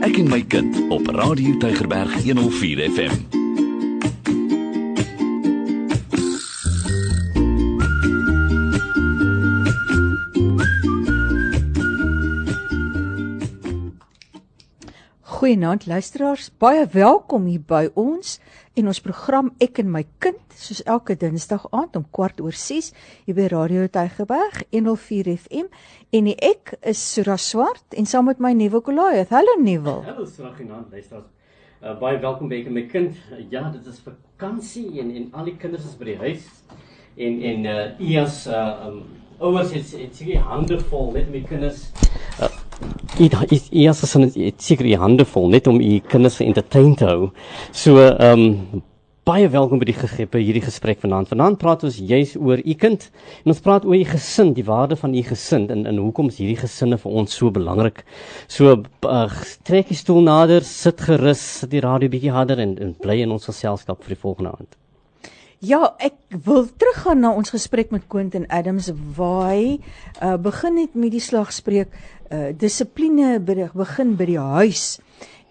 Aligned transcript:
Ek 0.00 0.16
en 0.16 0.30
my 0.32 0.40
kind 0.48 0.78
op 0.88 1.08
Radio 1.12 1.56
Tygerberg 1.60 2.22
104 2.24 2.90
FM. 2.90 3.39
Goeienaand 15.40 15.86
luisteraars, 15.86 16.50
baie 16.60 16.82
welkom 16.92 17.46
hier 17.48 17.62
by 17.64 17.86
ons 17.96 18.34
en 18.76 18.90
ons 18.90 18.98
program 19.00 19.46
Ek 19.64 19.78
en 19.80 19.88
my 19.88 20.02
kind, 20.20 20.42
soos 20.52 20.82
elke 20.84 21.14
Dinsdag 21.16 21.64
aand 21.72 21.96
om 21.96 22.04
kwart 22.12 22.42
oor 22.44 22.52
6 22.52 22.90
hier 23.24 23.38
by 23.38 23.46
Radio 23.48 23.86
Tygerberg 23.88 24.58
104 24.68 25.32
FM 25.38 25.70
en 26.18 26.28
die 26.28 26.36
ek 26.44 26.74
is 26.92 27.00
Sura 27.14 27.38
Swart 27.40 27.96
en 27.96 28.10
saam 28.12 28.28
met 28.28 28.44
my 28.44 28.52
Nuwe 28.52 28.82
Kolaith. 28.84 29.32
Hallo 29.32 29.56
Nuwe. 29.64 29.96
Hallo 30.10 30.28
Sura 30.28 30.52
genaamd 30.58 30.92
luisteraars. 30.92 31.32
Uh, 31.80 31.96
baie 32.04 32.20
welkom 32.20 32.52
by 32.52 32.60
Ek 32.60 32.68
en 32.68 32.76
my 32.76 32.86
kind. 32.92 33.16
Uh, 33.32 33.40
ja, 33.48 33.64
dit 33.72 33.88
is 33.88 34.04
vakansie 34.04 34.90
en 35.00 35.08
en 35.08 35.30
al 35.32 35.48
die 35.54 35.56
kinders 35.56 35.88
is 35.88 35.96
by 35.96 36.12
die 36.12 36.20
huis 36.20 36.50
en 37.16 37.40
en 37.54 37.70
uh 37.78 37.82
eers 37.96 38.42
uh 38.44 38.90
um, 38.90 39.04
ouers 39.40 39.72
het 39.72 39.96
het 40.04 40.20
seker 40.20 40.44
hande 40.52 40.84
vol 40.92 41.14
net 41.16 41.32
met 41.32 41.48
kinders. 41.48 41.86
Uh, 42.36 42.52
Dit 43.18 43.34
is 43.52 43.66
eers 43.70 44.04
as 44.06 44.14
ons 44.16 44.36
seker 44.62 44.86
die 44.86 44.98
hande 45.00 45.26
vol 45.28 45.50
net 45.52 45.66
om 45.68 45.80
u 45.80 45.98
kinders 46.08 46.38
entertain 46.44 46.94
te 46.96 47.08
hou. 47.10 47.32
So 47.72 48.00
ehm 48.06 48.46
um, 48.46 48.86
baie 49.28 49.46
welkom 49.52 49.78
by 49.78 49.86
die 49.86 49.94
gegrippe 49.94 50.40
hierdie 50.40 50.62
gesprek 50.64 51.02
vanaand. 51.04 51.28
Vanaand 51.30 51.58
praat 51.60 51.84
ons 51.86 51.98
juis 52.00 52.32
oor 52.40 52.58
u 52.58 52.74
kind 52.80 53.04
en 53.44 53.52
ons 53.52 53.62
praat 53.62 53.84
oor 53.86 53.94
u 53.94 54.02
gesin, 54.08 54.54
die 54.56 54.64
waarde 54.66 54.96
van 54.98 55.14
u 55.14 55.22
gesin 55.28 55.68
en 55.70 55.84
en 55.86 56.00
hoekom 56.02 56.32
is 56.32 56.40
hierdie 56.40 56.58
gesinne 56.58 56.98
vir 56.98 57.18
ons 57.22 57.36
so 57.36 57.52
belangrik. 57.54 58.02
So 58.48 58.74
uh, 59.06 59.26
trek 59.68 59.92
die 59.92 59.98
stoel 60.00 60.24
nader, 60.26 60.66
sit 60.66 61.04
gerus, 61.06 61.42
sit 61.60 61.74
die 61.76 61.84
radio 61.84 62.10
bietjie 62.10 62.34
harder 62.34 62.64
en, 62.64 62.78
en 62.80 62.96
bly 63.04 63.20
in 63.26 63.36
ons 63.36 63.46
geselskap 63.52 64.02
vir 64.02 64.16
die 64.16 64.22
volgende 64.24 64.56
aand. 64.56 64.80
Ja, 65.60 65.90
ek 66.00 66.14
wil 66.44 66.62
teruggaan 66.72 67.18
na 67.20 67.34
ons 67.36 67.52
gesprek 67.52 67.90
met 67.92 68.06
Quentin 68.08 68.46
Adams 68.48 68.86
waar 69.16 69.50
hy 69.50 69.76
uh, 70.24 70.38
begin 70.40 70.78
het 70.80 70.94
met 70.96 71.12
die 71.12 71.20
slagspreuk 71.20 71.92
uh, 72.32 72.46
dissipline 72.56 73.34
begin 73.44 74.14
by 74.16 74.24
die 74.30 74.38
huis 74.40 74.84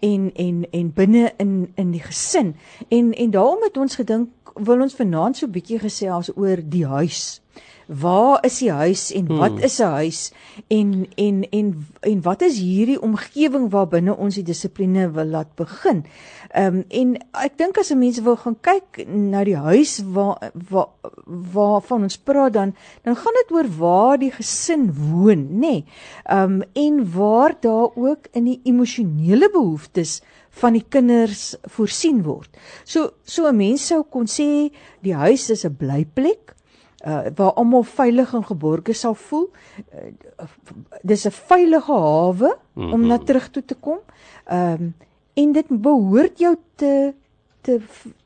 en 0.02 0.32
en 0.34 0.64
en 0.74 0.90
binne 0.98 1.30
in 1.38 1.54
in 1.78 1.92
die 1.94 2.02
gesin. 2.02 2.56
En 2.90 3.14
en 3.14 3.36
daarom 3.38 3.62
het 3.68 3.78
ons 3.78 4.02
gedink 4.02 4.58
wil 4.58 4.82
ons 4.82 4.98
vanaand 4.98 5.38
so 5.38 5.46
'n 5.46 5.54
bietjie 5.54 5.78
gesê 5.78 6.10
as 6.10 6.34
oor 6.34 6.58
die 6.58 6.88
huis 6.90 7.38
waar 7.90 8.38
is 8.46 8.60
die 8.62 8.72
huis 8.72 9.12
en 9.18 9.28
wat 9.28 9.52
hmm. 9.58 9.66
is 9.66 9.80
'n 9.80 9.84
huis 9.84 10.32
en 10.68 11.08
en 11.16 11.50
en 11.50 11.88
en 12.00 12.22
wat 12.22 12.42
is 12.42 12.60
hierdie 12.60 13.02
omgewing 13.02 13.70
waar 13.70 13.88
binne 13.88 14.16
ons 14.16 14.36
die 14.36 14.44
dissipline 14.44 15.12
wil 15.12 15.26
laat 15.26 15.56
begin. 15.56 16.06
Ehm 16.50 16.76
um, 16.76 16.84
en 16.90 17.10
ek 17.46 17.58
dink 17.62 17.78
as 17.78 17.92
mense 17.94 18.22
wil 18.26 18.38
gaan 18.42 18.56
kyk 18.66 19.04
na 19.06 19.44
die 19.46 19.58
huis 19.58 20.00
waar 20.16 20.50
waar 20.70 20.88
waarvan 21.54 22.08
ons 22.08 22.18
praat 22.18 22.56
dan 22.56 22.72
dan 23.06 23.16
gaan 23.16 23.36
dit 23.38 23.52
oor 23.54 23.68
waar 23.78 24.18
die 24.18 24.32
gesin 24.34 24.88
woon, 24.90 25.46
nê. 25.52 25.60
Nee. 25.60 25.86
Ehm 26.26 26.62
um, 26.62 26.64
en 26.74 27.04
waar 27.14 27.54
daar 27.62 27.94
ook 27.94 28.32
in 28.34 28.50
die 28.50 28.62
emosionele 28.64 29.50
behoeftes 29.54 30.22
van 30.50 30.74
die 30.74 30.86
kinders 30.90 31.56
voorsien 31.70 32.24
word. 32.26 32.50
So 32.84 33.12
so 33.24 33.46
'n 33.46 33.56
mens 33.56 33.86
sou 33.88 34.04
kon 34.04 34.26
sê 34.26 34.72
die 35.02 35.14
huis 35.14 35.50
is 35.50 35.66
'n 35.66 35.76
blyplek 35.78 36.56
uh 37.06 37.30
waar 37.36 37.54
almal 37.54 37.84
veilig 37.84 38.34
en 38.34 38.44
geborge 38.44 38.94
sal 38.94 39.14
voel. 39.14 39.50
Uh, 39.94 40.48
dis 41.04 41.26
'n 41.26 41.32
veilige 41.32 41.94
hawe 41.94 42.58
mm 42.74 42.84
-hmm. 42.84 42.94
om 42.94 43.08
na 43.08 43.18
terug 43.18 43.50
toe 43.50 43.66
te 43.66 43.76
kom. 43.76 44.00
Ehm 44.46 44.82
um, 44.82 44.94
en 45.40 45.56
dit 45.56 45.74
behoort 45.88 46.40
jou 46.42 46.56
te 46.82 46.94
te 47.62 47.80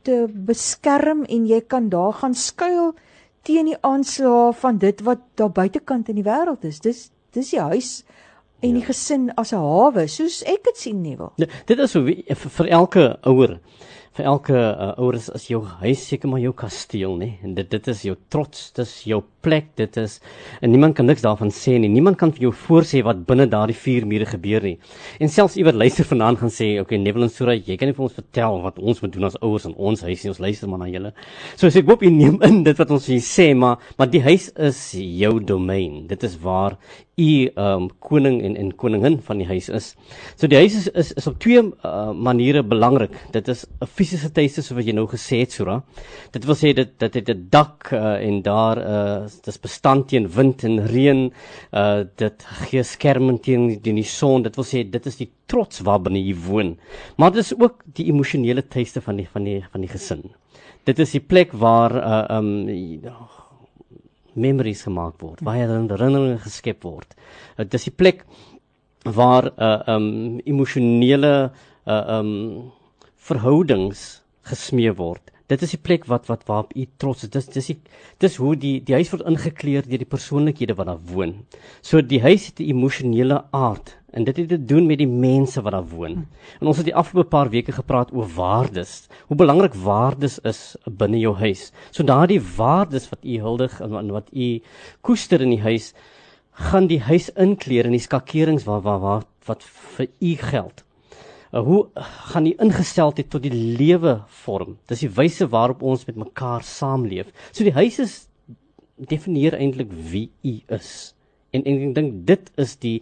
te 0.05 0.17
beskerm 0.49 1.23
en 1.25 1.47
jy 1.49 1.61
kan 1.67 1.89
daar 1.89 2.13
gaan 2.21 2.35
skuil 2.37 2.93
teen 3.47 3.71
die 3.71 3.79
aanslae 3.81 4.51
van 4.61 4.77
dit 4.79 5.01
wat 5.07 5.23
daar 5.39 5.51
buitekant 5.51 6.09
in 6.09 6.19
die 6.21 6.27
wêreld 6.27 6.63
is. 6.67 6.79
Dis 6.79 7.09
dis 7.33 7.49
die 7.55 7.61
huis 7.61 8.03
en 8.63 8.69
ja. 8.69 8.75
die 8.79 8.85
gesin 8.87 9.31
as 9.35 9.51
'n 9.51 9.59
hawe, 9.59 10.07
soos 10.07 10.43
ek 10.47 10.63
dit 10.63 10.77
sien 10.77 11.01
nie 11.01 11.17
wil. 11.17 11.33
Ja, 11.35 11.47
dit 11.65 11.79
is 11.79 11.91
so 11.91 12.05
vir 12.05 12.67
elke 12.67 13.17
ouer 13.21 13.59
vir 14.17 14.27
elke 14.29 14.53
uh, 14.53 14.91
ouer 15.01 15.17
is, 15.17 15.29
is 15.33 15.47
jou 15.49 15.63
huis 15.81 16.01
seker 16.05 16.29
maar 16.29 16.41
jou 16.43 16.53
kasteel 16.53 17.15
nê 17.17 17.29
en 17.41 17.55
dit 17.57 17.69
dit 17.69 17.87
is 17.89 18.03
jou 18.09 18.13
trots 18.33 18.67
dis 18.77 18.91
jou 19.09 19.23
plek 19.43 19.71
dit 19.79 19.97
is 19.99 20.19
en 20.61 20.71
niemand 20.71 20.95
kan 20.95 21.07
niks 21.09 21.23
daarvan 21.25 21.51
sê 21.53 21.75
nie. 21.81 21.89
Niemand 21.91 22.19
kan 22.21 22.31
vir 22.35 22.47
jou 22.47 22.51
voorsê 22.63 23.01
wat 23.05 23.23
binne 23.27 23.47
daardie 23.49 23.75
vier 23.75 24.05
mure 24.07 24.27
gebeur 24.29 24.63
nie. 24.63 24.75
En 25.19 25.31
selfs 25.33 25.57
iewers 25.59 25.79
luister 25.79 26.07
vanaand 26.07 26.39
gaan 26.43 26.53
sê 26.53 26.69
okay 26.81 26.99
Neville 27.01 27.27
en 27.27 27.33
Sura 27.33 27.55
jy 27.57 27.77
kan 27.79 27.89
nie 27.89 27.97
vir 27.97 28.05
ons 28.07 28.17
vertel 28.19 28.61
wat 28.63 28.79
ons 28.79 29.01
moet 29.03 29.15
doen 29.15 29.27
as 29.29 29.39
ouers 29.41 29.67
in 29.69 29.75
ons 29.75 30.05
huis 30.05 30.23
nie. 30.23 30.31
Ons 30.31 30.43
luister 30.45 30.71
maar 30.71 30.83
na 30.83 30.91
julle. 30.91 31.13
So 31.57 31.67
as 31.67 31.79
ek 31.79 31.89
hoop 31.89 32.05
jy 32.05 32.13
neem 32.13 32.39
in 32.47 32.61
dit 32.67 32.79
wat 32.79 32.93
ons 32.93 33.09
sê 33.27 33.49
maar 33.57 33.81
maar 33.97 34.11
die 34.13 34.23
huis 34.23 34.51
is 34.69 34.83
jou 34.93 35.35
domein. 35.41 36.03
Dit 36.11 36.23
is 36.29 36.37
waar 36.45 36.77
u 37.15 37.51
um 37.55 37.89
koning 37.99 38.41
en 38.41 38.55
en 38.57 38.71
koningin 38.75 39.19
van 39.21 39.37
die 39.37 39.45
huis 39.47 39.69
is. 39.69 39.91
So 40.35 40.47
die 40.47 40.57
huis 40.57 40.73
is 40.75 40.87
is, 40.87 41.11
is 41.13 41.27
op 41.29 41.37
twee 41.39 41.61
uh, 41.61 42.11
maniere 42.11 42.63
belangrik. 42.63 43.13
Dit 43.31 43.47
is 43.47 43.65
'n 43.81 43.85
fisiese 43.85 44.31
tuiste 44.31 44.61
soos 44.61 44.77
wat 44.77 44.85
jy 44.85 44.93
nou 44.93 45.05
gesê 45.07 45.39
het 45.43 45.51
Sura. 45.51 45.83
Dit 46.31 46.45
wil 46.45 46.55
sê 46.55 46.73
dit 46.73 46.89
dit 46.99 47.13
het 47.13 47.29
'n 47.29 47.47
dak 47.49 47.91
uh, 47.93 48.17
en 48.17 48.41
daar 48.41 48.77
uh 48.77 49.27
dis 49.45 49.59
bestand 49.59 50.07
teen 50.07 50.27
wind 50.27 50.63
en 50.63 50.87
reën. 50.87 51.31
Uh 51.71 52.03
dit 52.15 52.45
gee 52.69 52.83
skerming 52.83 53.39
teen 53.41 53.81
teen 53.81 53.95
die 53.95 54.03
son. 54.03 54.41
Dit 54.41 54.55
wil 54.55 54.65
sê 54.65 54.89
dit 54.89 55.05
is 55.05 55.15
die 55.15 55.29
trots 55.45 55.81
waarbinne 55.81 56.19
jy 56.19 56.35
woon. 56.35 56.77
Maar 57.17 57.31
dit 57.31 57.43
is 57.43 57.53
ook 57.59 57.83
die 57.93 58.05
emosionele 58.05 58.67
tuiste 58.67 59.01
van 59.01 59.15
die 59.15 59.27
van 59.27 59.43
die 59.43 59.63
van 59.71 59.81
die 59.81 59.89
gesin. 59.89 60.23
Dit 60.83 60.99
is 60.99 61.11
die 61.11 61.21
plek 61.21 61.51
waar 61.51 61.93
uh 61.95 62.37
um 62.37 62.67
memories 64.35 64.83
gemaak 64.87 65.19
word, 65.21 65.41
waar 65.41 65.59
herinneringe 65.59 66.39
geskep 66.43 66.83
word. 66.83 67.15
Uh, 67.57 67.65
dis 67.65 67.89
die 67.89 67.95
plek 67.95 68.25
waar 69.03 69.51
uh, 69.57 69.81
um 69.95 70.39
emosionele 70.45 71.51
uh 71.85 72.01
um 72.17 72.71
verhoudings 73.23 74.23
gesmee 74.47 74.91
word. 74.95 75.31
Dit 75.51 75.63
is 75.63 75.73
die 75.75 75.81
plek 75.81 76.05
wat 76.11 76.27
wat 76.31 76.45
waarop 76.47 76.71
u 76.75 76.85
trots 76.97 77.23
is. 77.23 77.31
Dis 77.31 77.49
dis 77.51 77.67
die 77.71 77.77
dis 78.23 78.37
hoe 78.39 78.55
die 78.55 78.77
die 78.83 78.95
huis 78.95 79.11
word 79.11 79.27
ingekleer 79.27 79.83
deur 79.87 80.01
die 80.01 80.09
persoonlikhede 80.15 80.75
wat 80.79 80.87
daar 80.87 81.03
woon. 81.11 81.35
So 81.81 82.01
die 82.01 82.21
huis 82.23 82.47
het 82.47 82.59
'n 82.59 82.71
emosionele 82.71 83.43
aard 83.51 83.97
en 84.13 84.23
dit 84.27 84.37
het 84.37 84.49
te 84.49 84.59
doen 84.65 84.85
met 84.85 85.01
die 85.01 85.09
mense 85.09 85.61
wat 85.61 85.73
daar 85.75 85.87
woon. 85.89 86.23
En 86.59 86.69
ons 86.69 86.77
het 86.77 86.87
die 86.87 86.95
afgelope 86.95 87.31
paar 87.33 87.49
weke 87.49 87.73
gepraat 87.73 88.13
oor 88.13 88.29
waardes. 88.35 89.07
Hoe 89.27 89.37
belangrik 89.37 89.73
waardes 89.73 90.39
is 90.45 90.75
binne 90.85 91.19
jou 91.19 91.33
huis. 91.41 91.71
So 91.91 92.05
daardie 92.05 92.41
waardes 92.55 93.09
wat 93.09 93.25
u 93.25 93.39
huldig 93.41 93.79
en 93.81 94.11
wat 94.13 94.29
u 94.33 94.49
koester 95.01 95.41
in 95.41 95.55
die 95.55 95.63
huis 95.65 95.93
gaan 96.53 96.87
die 96.87 97.01
huis 97.01 97.31
inkleer 97.33 97.89
in 97.89 97.95
die 97.97 98.03
skakerings 98.03 98.67
waar 98.69 98.83
waar 98.85 98.99
wat, 99.01 99.29
wat 99.49 99.63
vir 99.97 100.07
u 100.19 100.35
geld. 100.37 100.83
Uh, 101.53 101.61
hoe 101.65 101.81
gaan 102.29 102.47
die 102.47 102.55
ingesteldheid 102.61 103.29
tot 103.29 103.43
die 103.45 103.53
lewe 103.53 104.19
vorm? 104.43 104.77
Dis 104.89 105.03
die 105.05 105.11
wyse 105.13 105.47
waarop 105.49 105.81
ons 105.81 106.05
met 106.05 106.17
mekaar 106.17 106.65
saamleef. 106.65 107.29
So 107.51 107.65
die 107.65 107.75
huis 107.75 107.99
is 108.01 108.15
definieer 108.97 109.57
eintlik 109.57 109.91
wie 110.11 110.29
u 110.41 110.59
is. 110.73 111.13
En, 111.53 111.61
en 111.61 111.83
ek 111.89 111.93
dink 111.97 112.15
dit 112.25 112.49
is 112.61 112.73
die 112.81 112.95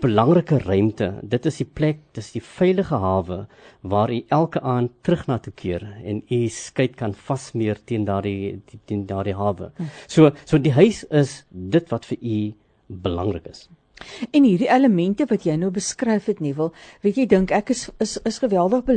belangrike 0.00 0.58
ruimte. 0.58 1.08
Dit 1.22 1.46
is 1.46 1.60
die 1.62 1.68
plek, 1.68 2.02
dis 2.16 2.32
die 2.34 2.42
veilige 2.44 2.98
hawe 3.00 3.46
waar 3.80 4.12
u 4.12 4.20
elke 4.28 4.60
aand 4.60 4.92
terug 5.06 5.26
na 5.26 5.38
toe 5.38 5.52
keer 5.56 5.86
en 6.04 6.22
u 6.30 6.40
skei 6.52 6.88
kan 6.92 7.14
vasmeer 7.14 7.80
teen 7.84 8.04
daardie 8.04 8.60
teen 8.84 9.06
daardie 9.06 9.36
hawe. 9.38 9.72
So 10.06 10.32
so 10.44 10.58
die 10.58 10.74
huis 10.76 11.04
is 11.10 11.42
dit 11.50 11.90
wat 11.90 12.08
vir 12.12 12.18
u 12.20 12.38
belangrik 12.86 13.48
is. 13.50 13.68
En 14.36 14.44
hierdie 14.44 14.68
elemente 14.68 15.24
wat 15.30 15.46
jy 15.48 15.54
nou 15.56 15.70
beskryf 15.72 16.26
het 16.28 16.42
Nuwel, 16.44 16.68
weet 17.00 17.16
jy 17.16 17.24
dink 17.30 17.52
ek 17.56 17.72
is 17.72 17.86
is 18.04 18.18
is 18.28 18.38
geweldig 18.42 18.82
be, 18.84 18.96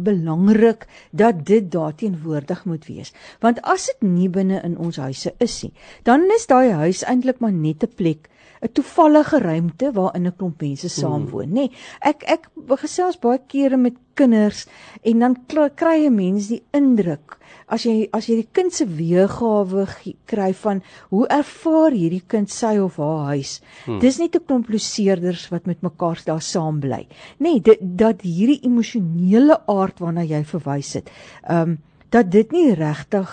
belangrik 0.00 0.86
dat 1.12 1.42
dit 1.44 1.68
daar 1.72 1.92
teenwoordig 1.94 2.64
moet 2.64 2.88
wees. 2.88 3.12
Want 3.44 3.60
as 3.60 3.90
dit 3.90 4.08
nie 4.08 4.30
binne 4.32 4.62
in 4.64 4.78
ons 4.80 4.96
huise 4.96 5.34
is 5.44 5.58
nie, 5.66 5.74
dan 6.08 6.24
is 6.38 6.48
daai 6.48 6.72
huis 6.80 7.04
eintlik 7.04 7.44
maar 7.44 7.52
net 7.52 7.84
'n 7.84 7.92
plek 8.00 8.30
'n 8.66 8.72
toevallige 8.72 9.38
ruimte 9.38 9.92
waarin 9.92 10.26
'n 10.26 10.36
klomp 10.36 10.60
mense 10.60 10.88
saam 10.88 11.28
woon, 11.30 11.48
nê. 11.48 11.66
Nee, 11.66 11.70
ek 12.00 12.22
ek 12.26 12.42
gesels 12.82 13.18
baie 13.18 13.40
kere 13.46 13.76
met 13.76 13.96
kinders 14.14 14.66
en 15.02 15.18
dan 15.18 15.34
kry 15.76 16.06
'n 16.06 16.14
mens 16.14 16.48
die 16.48 16.62
indruk 16.72 17.38
as 17.66 17.84
jy 17.86 18.06
as 18.14 18.28
jy 18.28 18.36
die 18.42 18.48
kind 18.54 18.74
se 18.74 18.86
weergawe 18.86 19.86
kry 20.30 20.52
van 20.62 20.82
hoe 21.10 21.26
ervaar 21.32 21.94
hierdie 21.94 22.22
kind 22.26 22.50
sy 22.50 22.76
of 22.82 22.98
haar 23.02 23.32
huis. 23.34 23.60
Hmm. 23.84 23.98
Dis 24.02 24.20
nie 24.22 24.30
te 24.30 24.40
kompliseerders 24.40 25.48
wat 25.50 25.66
met 25.66 25.82
mekaar 25.82 26.22
daar 26.26 26.42
saam 26.42 26.80
bly. 26.80 27.02
Nê, 27.38 27.56
nee, 27.56 27.60
dit 27.60 27.82
dat 27.98 28.22
hierdie 28.22 28.62
emosionele 28.68 29.58
aard 29.66 30.00
waarna 30.00 30.24
jy 30.26 30.44
verwys 30.44 30.94
het. 31.00 31.12
Ehm 31.48 31.76
um, 31.76 31.78
dat 32.14 32.28
dit 32.30 32.52
nie 32.54 32.70
regtig 32.78 33.30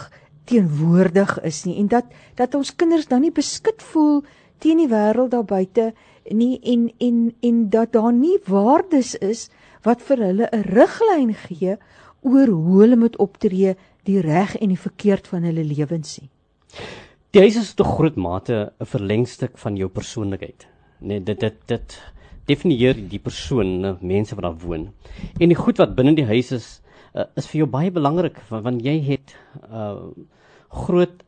teenwoordig 0.50 1.36
is 1.46 1.62
nie 1.68 1.78
en 1.80 1.88
dat 1.88 2.10
dat 2.36 2.56
ons 2.58 2.74
kinders 2.76 3.06
dan 3.08 3.22
nie 3.22 3.32
beskik 3.32 3.84
voel 3.94 4.24
teen 4.64 4.80
die 4.80 4.90
wêreld 4.92 5.34
daar 5.34 5.48
buite 5.48 5.92
nie 6.32 6.56
en 6.64 6.88
en 7.04 7.20
en 7.44 7.70
dat 7.70 7.94
daar 7.94 8.14
nie 8.14 8.38
waardes 8.48 9.16
is 9.20 9.50
wat 9.84 10.02
vir 10.02 10.18
hulle 10.28 10.48
'n 10.52 10.64
riglyn 10.72 11.34
gee 11.34 11.78
oor 12.22 12.48
hoe 12.48 12.82
hulle 12.82 12.96
moet 12.96 13.18
optree, 13.18 13.76
die 14.08 14.22
reg 14.22 14.56
en 14.56 14.70
die 14.72 14.80
verkeerd 14.80 15.28
van 15.28 15.44
hulle 15.44 15.64
lewens 15.64 16.20
nie. 16.22 16.30
Die 17.32 17.42
huis 17.42 17.58
is 17.60 17.74
tot 17.74 17.88
groot 17.88 18.16
mate 18.16 18.72
'n 18.80 18.86
verlengstuk 18.86 19.58
van 19.58 19.76
jou 19.76 19.90
persoonlikheid. 19.90 20.68
Nee, 21.00 21.20
dit 21.20 21.40
dit 21.40 21.56
dit 21.68 22.02
definieer 22.46 22.96
die 23.10 23.20
persoon, 23.20 23.98
mense 24.02 24.36
wat 24.36 24.44
daar 24.44 24.68
woon. 24.68 24.94
En 25.40 25.48
die 25.48 25.56
goed 25.56 25.78
wat 25.78 25.96
binne 25.96 26.16
die 26.16 26.26
huis 26.26 26.52
is, 26.52 26.82
uh, 27.16 27.26
is 27.36 27.48
vir 27.48 27.64
jou 27.64 27.68
baie 27.68 27.92
belangrik 27.92 28.38
want, 28.50 28.64
want 28.64 28.82
jy 28.86 29.00
het 29.02 29.36
uh 29.72 30.12
groot 30.74 31.24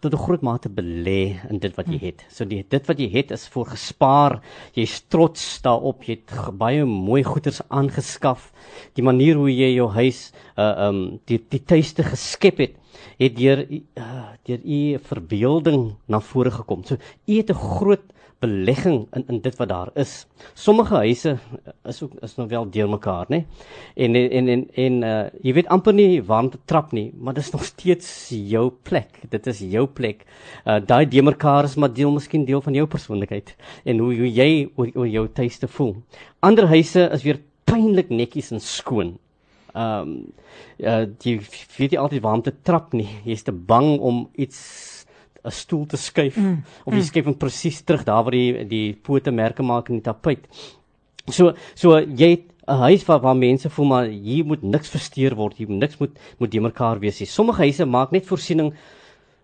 tot 0.00 0.12
'n 0.14 0.24
groot 0.24 0.42
mate 0.42 0.68
belê 0.68 1.40
in 1.48 1.58
dit 1.58 1.74
wat 1.76 1.86
jy 1.86 1.98
hm. 1.98 2.04
het. 2.04 2.24
So 2.28 2.44
die 2.44 2.64
dit 2.68 2.86
wat 2.86 2.98
jy 2.98 3.08
het 3.10 3.30
is 3.30 3.48
voor 3.48 3.66
gespaar. 3.66 4.40
Jy's 4.74 5.00
trots 5.08 5.60
daarop. 5.62 6.02
Jy 6.02 6.20
het 6.20 6.56
baie 6.58 6.84
mooi 6.84 7.22
goederes 7.22 7.62
aangeskaf. 7.68 8.52
Die 8.94 9.04
manier 9.04 9.36
hoe 9.36 9.50
jy 9.50 9.74
jou 9.74 9.88
huis 9.90 10.32
uh 10.56 10.88
um 10.88 11.20
die 11.26 11.40
die 11.48 11.64
tuiste 11.64 12.02
geskep 12.02 12.58
het, 12.58 12.74
het 13.18 13.36
deur 13.36 13.66
uh, 13.70 14.32
deur 14.44 14.60
u 14.64 14.98
verbeelding 14.98 15.96
na 16.06 16.20
vore 16.20 16.50
gekom. 16.50 16.84
So 16.84 16.96
u 17.26 17.36
het 17.36 17.50
'n 17.50 17.54
groot 17.54 18.02
belegging 18.40 19.06
in 19.12 19.24
in 19.28 19.40
dit 19.44 19.56
wat 19.56 19.68
daar 19.68 19.90
is. 19.94 20.26
Sommige 20.54 20.94
huise 20.94 21.36
is 21.84 22.02
ook 22.02 22.12
is 22.24 22.34
nog 22.36 22.48
wel 22.48 22.70
deurmekaar, 22.70 23.26
nê? 23.28 23.44
En 23.94 24.14
en 24.14 24.48
en 24.48 24.68
en 24.74 25.02
uh 25.02 25.24
jy 25.42 25.52
weet 25.52 25.68
amper 25.68 25.94
nie 25.94 26.22
waar 26.22 26.42
om 26.42 26.50
te 26.50 26.58
trap 26.64 26.92
nie, 26.92 27.12
maar 27.18 27.34
dit 27.34 27.44
is 27.44 27.52
nog 27.52 27.64
steeds 27.64 28.28
jou 28.28 28.70
plek. 28.82 29.20
Dit 29.28 29.46
is 29.46 29.58
jou 29.58 29.86
plek. 29.86 30.24
Uh 30.64 30.80
daai 30.80 31.08
deurmekaar 31.08 31.64
is 31.64 31.76
maar 31.76 31.92
deel 31.92 32.12
miskien 32.12 32.44
deel 32.44 32.60
van 32.60 32.74
jou 32.74 32.86
persoonlikheid 32.86 33.56
en 33.84 33.98
hoe 33.98 34.14
hoe 34.16 34.32
jy 34.32 34.68
oor, 34.76 34.90
oor 34.94 35.08
jou 35.08 35.28
tuiste 35.28 35.68
voel. 35.68 35.96
Ander 36.40 36.66
huise 36.66 37.08
is 37.12 37.22
weer 37.22 37.40
pynlik 37.64 38.08
netjies 38.08 38.50
en 38.50 38.60
skoon. 38.60 39.18
Ehm 39.74 40.08
um, 40.08 40.32
uh 40.78 41.04
jy 41.22 41.36
weet 41.76 41.92
nie 41.92 42.00
altyd 42.00 42.22
waar 42.22 42.40
om 42.40 42.42
te 42.42 42.54
trap 42.62 42.92
nie. 42.96 43.08
Jy's 43.24 43.44
te 43.44 43.52
bang 43.52 43.98
om 44.00 44.28
iets 44.34 44.99
'n 45.44 45.50
stoel 45.50 45.86
te 45.86 45.96
skuif 45.96 46.36
mm. 46.36 46.62
of 46.84 46.92
jy 46.92 47.00
mm. 47.00 47.08
skuif 47.08 47.24
hom 47.24 47.38
presies 47.38 47.82
terug 47.82 48.04
daar 48.04 48.24
waar 48.24 48.36
die 48.36 48.64
die 48.68 48.92
pote 48.94 49.30
merke 49.30 49.62
maak 49.62 49.88
in 49.88 50.00
die 50.00 50.08
tapuit. 50.08 50.46
So 51.28 51.54
so 51.74 51.98
jy 52.00 52.30
het 52.30 52.46
'n 52.68 52.80
huis 52.86 53.04
waar 53.04 53.20
waar 53.20 53.36
mense 53.36 53.70
voel 53.70 53.86
maar 53.86 54.06
hier 54.06 54.44
moet 54.44 54.62
niks 54.62 54.88
versteur 54.88 55.34
word, 55.34 55.56
hier 55.56 55.68
moet 55.68 55.80
niks 55.80 55.98
moet 55.98 56.18
moet 56.38 56.52
de 56.52 56.60
mekaar 56.60 56.98
wees 56.98 57.20
nie. 57.20 57.26
Sommige 57.26 57.62
huise 57.62 57.84
maak 57.84 58.10
net 58.10 58.26
voorsiening 58.26 58.74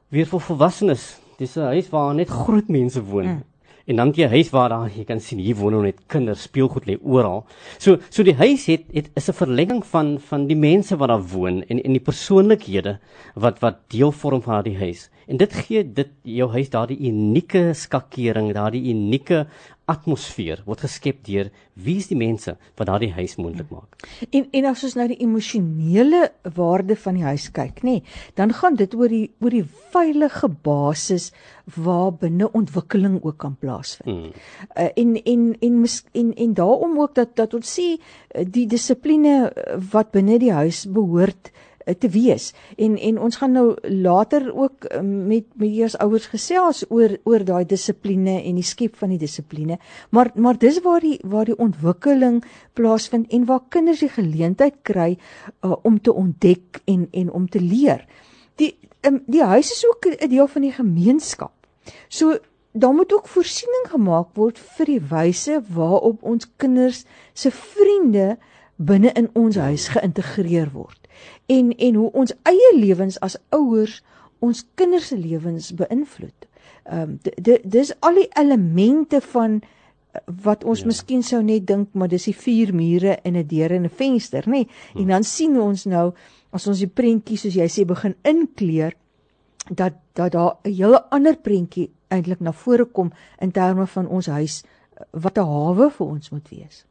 weer 0.09 0.27
vir 0.27 0.41
volwassenes. 0.41 1.19
Dis 1.39 1.57
'n 1.57 1.73
huis 1.75 1.91
waar 1.91 2.15
net 2.15 2.29
groot 2.29 2.69
mense 2.69 3.03
woon. 3.03 3.27
Mm. 3.27 3.43
En 3.87 3.97
dan 3.97 4.13
jy 4.13 4.27
huis 4.27 4.51
waar 4.51 4.69
daar 4.69 4.91
jy 4.91 5.05
kan 5.05 5.21
sien 5.21 5.39
hier 5.39 5.57
woon 5.57 5.83
net 5.83 6.01
kinders, 6.07 6.43
speelgoed 6.43 6.87
lê 6.87 6.97
oral. 7.03 7.45
So 7.79 7.99
so 8.11 8.23
die 8.23 8.35
huis 8.35 8.67
het 8.67 8.85
het 8.93 9.11
is 9.15 9.29
'n 9.29 9.33
verlenging 9.33 9.87
van 9.87 10.19
van 10.21 10.47
die 10.47 10.57
mense 10.57 10.97
wat 10.97 11.09
daar 11.09 11.23
woon 11.23 11.63
en 11.69 11.83
en 11.83 11.93
die 11.93 12.01
persoonlikhede 12.01 12.99
wat 13.35 13.61
wat 13.61 13.77
deel 13.89 14.13
vorm 14.13 14.43
van 14.43 14.55
daardie 14.55 14.79
huis. 14.79 15.11
En 15.27 15.37
dit 15.41 15.53
gee 15.53 15.83
dit 15.83 16.13
jou 16.37 16.51
huis 16.53 16.69
daardie 16.71 16.99
unieke 17.09 17.73
skakering, 17.75 18.53
daardie 18.55 18.85
unieke 18.93 19.47
atmosfeer 19.87 20.65
word 20.67 20.83
geskep 20.83 21.21
deur 21.27 21.49
wie 21.79 21.97
is 22.01 22.09
die 22.11 22.19
mense 22.19 22.57
wat 22.79 22.89
daardie 22.89 23.13
huis 23.15 23.37
moontlik 23.39 23.69
maak. 23.71 24.01
En 24.35 24.49
en 24.59 24.67
as 24.73 24.83
ons 24.87 24.97
nou 24.99 25.07
die 25.13 25.19
emosionele 25.23 26.23
waarde 26.57 26.97
van 27.03 27.19
die 27.19 27.27
huis 27.27 27.47
kyk, 27.55 27.83
nê, 27.87 27.99
nee, 28.01 28.17
dan 28.39 28.55
gaan 28.55 28.79
dit 28.79 28.97
oor 28.99 29.13
die 29.13 29.29
oor 29.43 29.55
die 29.55 29.67
veilige 29.95 30.51
basis 30.67 31.29
waar 31.77 32.11
binne 32.19 32.51
ontwikkeling 32.51 33.21
ook 33.23 33.39
kan 33.43 33.55
plaasvind. 33.63 34.11
Mm. 34.11 34.33
Uh, 34.75 34.91
en 34.95 35.15
en 35.23 35.47
en 35.61 35.79
en 36.23 36.35
en 36.47 36.59
daarom 36.63 36.99
ook 37.03 37.15
dat 37.15 37.37
dat 37.39 37.55
ons 37.55 37.77
sê 37.79 37.93
uh, 37.95 38.43
die 38.43 38.67
dissipline 38.67 39.53
wat 39.93 40.11
binne 40.15 40.39
die 40.43 40.55
huis 40.55 40.85
behoort 40.91 41.51
Eh, 41.51 41.66
te 41.95 42.09
wees. 42.09 42.53
En 42.77 42.99
en 42.99 43.19
ons 43.21 43.37
gaan 43.37 43.53
nou 43.53 43.77
later 43.83 44.55
ook 44.55 44.85
eh, 44.85 45.01
met 45.01 45.45
met 45.55 45.71
eers 45.71 45.97
ouers 45.99 46.27
gesels 46.27 46.85
oor 46.89 47.17
oor 47.25 47.45
daai 47.45 47.65
dissipline 47.67 48.43
en 48.43 48.59
die 48.59 48.67
skep 48.67 48.97
van 48.97 49.15
die 49.15 49.19
dissipline. 49.19 49.79
Maar 50.11 50.31
maar 50.35 50.59
dis 50.59 50.81
waar 50.83 51.01
die 51.01 51.19
waar 51.23 51.45
die 51.45 51.59
ontwikkeling 51.59 52.43
plaasvind 52.73 53.31
en 53.31 53.45
waar 53.45 53.63
kinders 53.69 54.03
die 54.03 54.11
geleentheid 54.11 54.83
kry 54.83 55.17
uh, 55.63 55.77
om 55.83 56.01
te 56.01 56.13
ontdek 56.13 56.83
en 56.85 57.09
en 57.13 57.31
om 57.31 57.49
te 57.49 57.61
leer. 57.61 58.07
Die 58.57 58.79
um, 59.07 59.23
die 59.27 59.45
huis 59.45 59.71
is 59.71 59.87
ook 59.87 60.07
'n 60.07 60.29
deel 60.29 60.47
van 60.47 60.63
die 60.63 60.73
gemeenskap. 60.73 61.55
So 62.09 62.39
daar 62.73 62.95
moet 62.95 63.15
ook 63.15 63.29
voorsiening 63.29 63.87
gemaak 63.89 64.35
word 64.35 64.59
vir 64.59 64.87
die 64.87 65.01
wyse 65.01 65.63
waarop 65.69 66.23
ons 66.23 66.51
kinders 66.57 67.05
se 67.33 67.51
vriende 67.51 68.37
binne 68.77 69.13
in 69.13 69.31
ons 69.33 69.57
huis 69.57 69.89
geïntegreer 69.89 70.71
word 70.73 71.06
en 71.47 71.73
en 71.77 71.95
hoe 71.95 72.11
ons 72.13 72.35
eie 72.43 72.73
lewens 72.77 73.21
as 73.21 73.39
ouers 73.55 74.03
ons 74.39 74.65
kinders 74.75 75.09
se 75.13 75.17
lewens 75.17 75.73
beïnvloed. 75.75 76.49
Ehm 76.85 77.17
um, 77.17 77.61
dis 77.65 77.93
al 78.01 78.21
die 78.21 78.29
elemente 78.39 79.21
van 79.21 79.61
eh, 79.61 80.21
wat 80.43 80.65
ons 80.65 80.85
ja. 80.85 80.87
miskien 80.87 81.23
sou 81.23 81.43
net 81.43 81.67
dink 81.67 81.89
maar 81.93 82.09
dis 82.09 82.29
die 82.29 82.37
vier 82.37 82.75
mure 82.75 83.17
en 83.23 83.37
'n 83.37 83.47
deur 83.47 83.73
en 83.73 83.85
'n 83.85 83.91
venster, 83.91 84.45
nê? 84.47 84.51
Nee? 84.51 84.69
Hm. 84.93 84.99
En 84.99 85.07
dan 85.07 85.25
sien 85.25 85.61
ons 85.61 85.85
nou 85.85 86.13
as 86.51 86.67
ons 86.67 86.79
die 86.79 86.91
prentjie 86.91 87.39
soos 87.39 87.55
jy 87.55 87.69
sê 87.69 87.85
begin 87.85 88.15
inkleer 88.23 88.95
dat 89.71 89.95
dat 90.15 90.33
daar 90.33 90.57
'n 90.65 90.73
hele 90.73 91.11
ander 91.11 91.37
prentjie 91.37 91.91
eintlik 92.09 92.41
na 92.41 92.53
vore 92.53 92.85
kom 92.85 93.13
in 93.41 93.51
terme 93.51 93.87
van 93.87 94.07
ons 94.09 94.27
huis 94.27 94.65
wat 95.11 95.39
'n 95.39 95.45
hawe 95.45 95.91
vir 95.91 96.07
ons 96.07 96.31
moet 96.31 96.49
wees. 96.49 96.85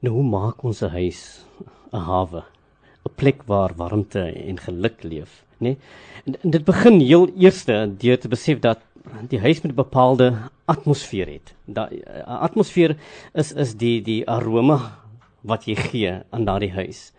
Nou 0.00 0.14
hoe 0.14 0.24
maak 0.24 0.64
ons 0.64 0.82
'n 0.82 0.88
huis 0.88 1.46
'n 1.92 1.96
hawe? 1.96 2.44
'n 3.08 3.14
plek 3.16 3.42
waar 3.46 3.72
warmte 3.76 4.20
en 4.20 4.58
geluk 4.58 5.02
leef, 5.02 5.44
nê? 5.58 5.68
Nee? 5.68 5.76
En, 6.24 6.40
en 6.42 6.50
dit 6.50 6.64
begin 6.64 7.00
heel 7.00 7.28
eerste 7.36 7.94
deur 7.98 8.18
te 8.18 8.28
besef 8.28 8.58
dat 8.60 8.78
die 9.28 9.40
huis 9.40 9.60
met 9.62 9.72
'n 9.72 9.74
bepaalde 9.74 10.32
atmosfeer 10.64 11.26
het. 11.26 11.54
Daai 11.64 12.02
atmosfeer 12.24 12.96
is 13.34 13.52
is 13.52 13.74
die 13.74 14.02
die 14.02 14.28
aroma 14.28 14.78
wat 15.40 15.64
jy 15.64 15.74
gee 15.74 16.12
aan 16.30 16.44
daardie 16.44 16.72
huis. 16.72 17.12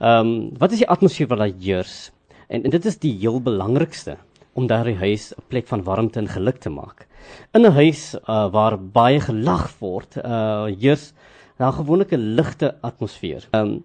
Ehm 0.00 0.26
um, 0.26 0.50
wat 0.58 0.72
is 0.72 0.78
die 0.78 0.88
atmosfeer 0.88 1.28
wat 1.28 1.38
daar 1.38 1.54
heers? 1.60 2.10
En, 2.48 2.64
en 2.64 2.70
dit 2.70 2.84
is 2.84 2.98
die 2.98 3.14
heel 3.18 3.40
belangrikste 3.40 4.16
om 4.52 4.66
daardie 4.66 4.96
huis 4.96 5.32
'n 5.32 5.42
plek 5.48 5.66
van 5.66 5.82
warmte 5.82 6.18
en 6.18 6.28
geluk 6.28 6.58
te 6.58 6.70
maak. 6.70 7.06
In 7.52 7.66
'n 7.66 7.72
huis 7.72 8.14
uh, 8.14 8.50
waar 8.50 8.78
baie 8.78 9.20
gelag 9.20 9.78
word, 9.78 10.16
uh 10.16 10.64
heers 10.64 11.12
daar 11.58 11.72
gewoonlik 11.72 12.12
'n 12.12 12.34
ligte 12.34 12.74
atmosfeer. 12.80 13.46
Ehm 13.50 13.66
um, 13.66 13.84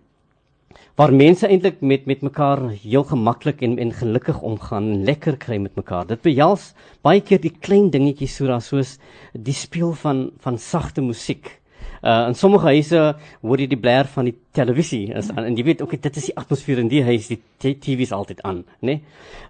waar 0.95 1.13
mense 1.13 1.47
eintlik 1.47 1.81
met 1.81 2.05
met 2.05 2.21
mekaar 2.21 2.61
heel 2.83 3.03
gemaklik 3.03 3.61
en 3.61 3.77
en 3.79 3.91
gelukkig 3.93 4.41
omgaan 4.41 4.89
en 4.91 5.03
lekker 5.03 5.37
kry 5.37 5.57
met 5.57 5.75
mekaar. 5.75 6.07
Dit 6.07 6.21
behels 6.21 6.73
baie 7.03 7.21
keer 7.21 7.41
die 7.41 7.53
klein 7.59 7.89
dingetjies 7.91 8.35
so 8.35 8.47
daar 8.47 8.63
soos 8.63 8.97
die 9.33 9.55
speel 9.55 9.93
van 9.93 10.31
van 10.39 10.57
sagte 10.57 11.01
musiek. 11.01 11.59
Uh 12.05 12.27
in 12.29 12.35
sommige 12.37 12.69
huise 12.69 13.15
hoor 13.41 13.57
jy 13.57 13.67
die 13.67 13.81
blaar 13.81 14.05
van 14.05 14.29
die 14.29 14.35
televisie 14.53 15.07
is 15.17 15.31
aan 15.33 15.47
en 15.47 15.55
jy 15.57 15.63
weet 15.65 15.81
ook 15.81 15.95
dit 15.97 16.17
is 16.21 16.27
die 16.29 16.35
atmosfeer 16.37 16.83
in 16.83 16.91
die 16.91 17.01
huis, 17.03 17.31
die 17.31 17.39
TV 17.57 18.05
is 18.05 18.13
altyd 18.13 18.43
aan, 18.45 18.61
né? 18.81 18.99
Nee? 18.99 19.01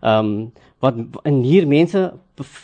Um 0.02 0.54
wat 0.84 0.96
in 1.24 1.42
hier 1.44 1.68
mense 1.68 2.02